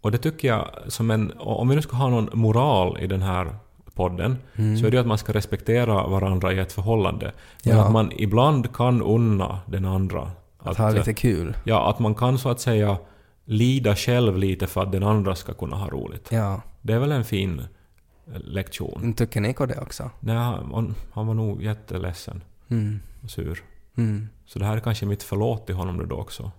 Och 0.01 0.11
det 0.11 0.17
tycker 0.17 0.47
jag 0.47 0.67
som 0.87 1.11
en... 1.11 1.33
Om 1.39 1.69
vi 1.69 1.75
nu 1.75 1.81
ska 1.81 1.95
ha 1.95 2.09
någon 2.09 2.29
moral 2.33 2.97
i 2.99 3.07
den 3.07 3.21
här 3.21 3.55
podden, 4.01 4.37
Mm. 4.55 4.77
så 4.77 4.85
är 4.87 4.91
det 4.91 4.97
att 4.99 5.07
man 5.07 5.17
ska 5.17 5.33
respektera 5.33 6.07
varandra 6.07 6.53
i 6.53 6.59
ett 6.59 6.71
förhållande. 6.73 7.31
Men 7.65 7.77
Ja. 7.77 7.85
att 7.85 7.91
man 7.91 8.11
ibland 8.17 8.73
kan 8.73 9.01
unna 9.01 9.59
den 9.67 9.85
andra. 9.85 10.31
Att 10.59 10.77
ha 10.77 10.89
eh, 10.89 10.95
lite 10.95 11.13
kul. 11.13 11.53
Ja, 11.63 11.89
att 11.89 11.99
man 11.99 12.15
kan 12.15 12.37
så 12.37 12.49
att 12.49 12.59
säga 12.59 12.97
lida 13.45 13.95
själv 13.95 14.37
lite 14.37 14.67
för 14.67 14.81
att 14.83 14.91
den 14.91 15.03
andra 15.03 15.35
ska 15.35 15.53
kunna 15.53 15.75
ha 15.75 15.89
roligt. 15.89 16.27
Ja. 16.31 16.61
Det 16.81 16.93
är 16.93 16.99
väl 16.99 17.11
en 17.11 17.23
fin 17.25 17.59
eh, 17.59 18.39
lektion. 18.43 19.13
Tycker 19.13 19.41
Niko 19.41 19.65
det 19.65 19.79
också? 19.81 20.09
Nej, 20.19 20.35
han, 20.35 20.95
han 21.13 21.27
var 21.27 21.33
nog 21.33 21.63
jätteledsen 21.63 22.43
Mm. 22.69 22.99
och 23.23 23.29
sur. 23.29 23.63
Mm. 23.97 24.27
Så 24.45 24.59
det 24.59 24.65
här 24.65 24.75
är 24.77 24.79
kanske 24.79 25.05
mitt 25.05 25.23
förlåt 25.23 25.65
till 25.65 25.75
honom 25.75 26.07
då 26.07 26.15
också. 26.15 26.51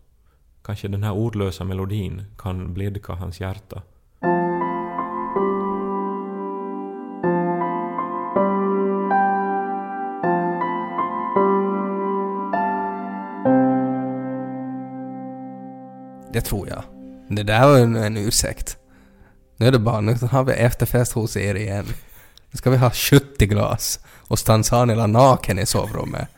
Kanske 0.64 0.88
den 0.88 1.02
här 1.02 1.12
ordlösa 1.12 1.64
melodin 1.64 2.24
kan 2.38 2.74
blidka 2.74 3.12
hans 3.12 3.40
hjärta. 3.40 3.82
Tror 16.44 16.68
jag. 16.68 16.82
Det 17.28 17.42
där 17.42 17.68
var 17.68 17.78
en, 17.78 17.96
en 17.96 18.16
ursäkt. 18.16 18.76
Nu 19.56 19.66
är 19.66 19.72
det 19.72 19.78
bara, 19.78 20.00
nu 20.00 20.16
har 20.30 20.44
vi 20.44 20.52
efterfest 20.52 21.12
hos 21.12 21.36
er 21.36 21.54
igen. 21.54 21.84
Nu 22.50 22.56
ska 22.56 22.70
vi 22.70 22.76
ha 22.76 22.90
70 22.90 23.46
glas 23.46 24.00
och 24.28 24.38
Stan 24.38 24.64
Sanila 24.64 25.06
naken 25.06 25.58
i 25.58 25.66
sovrummet. 25.66 26.28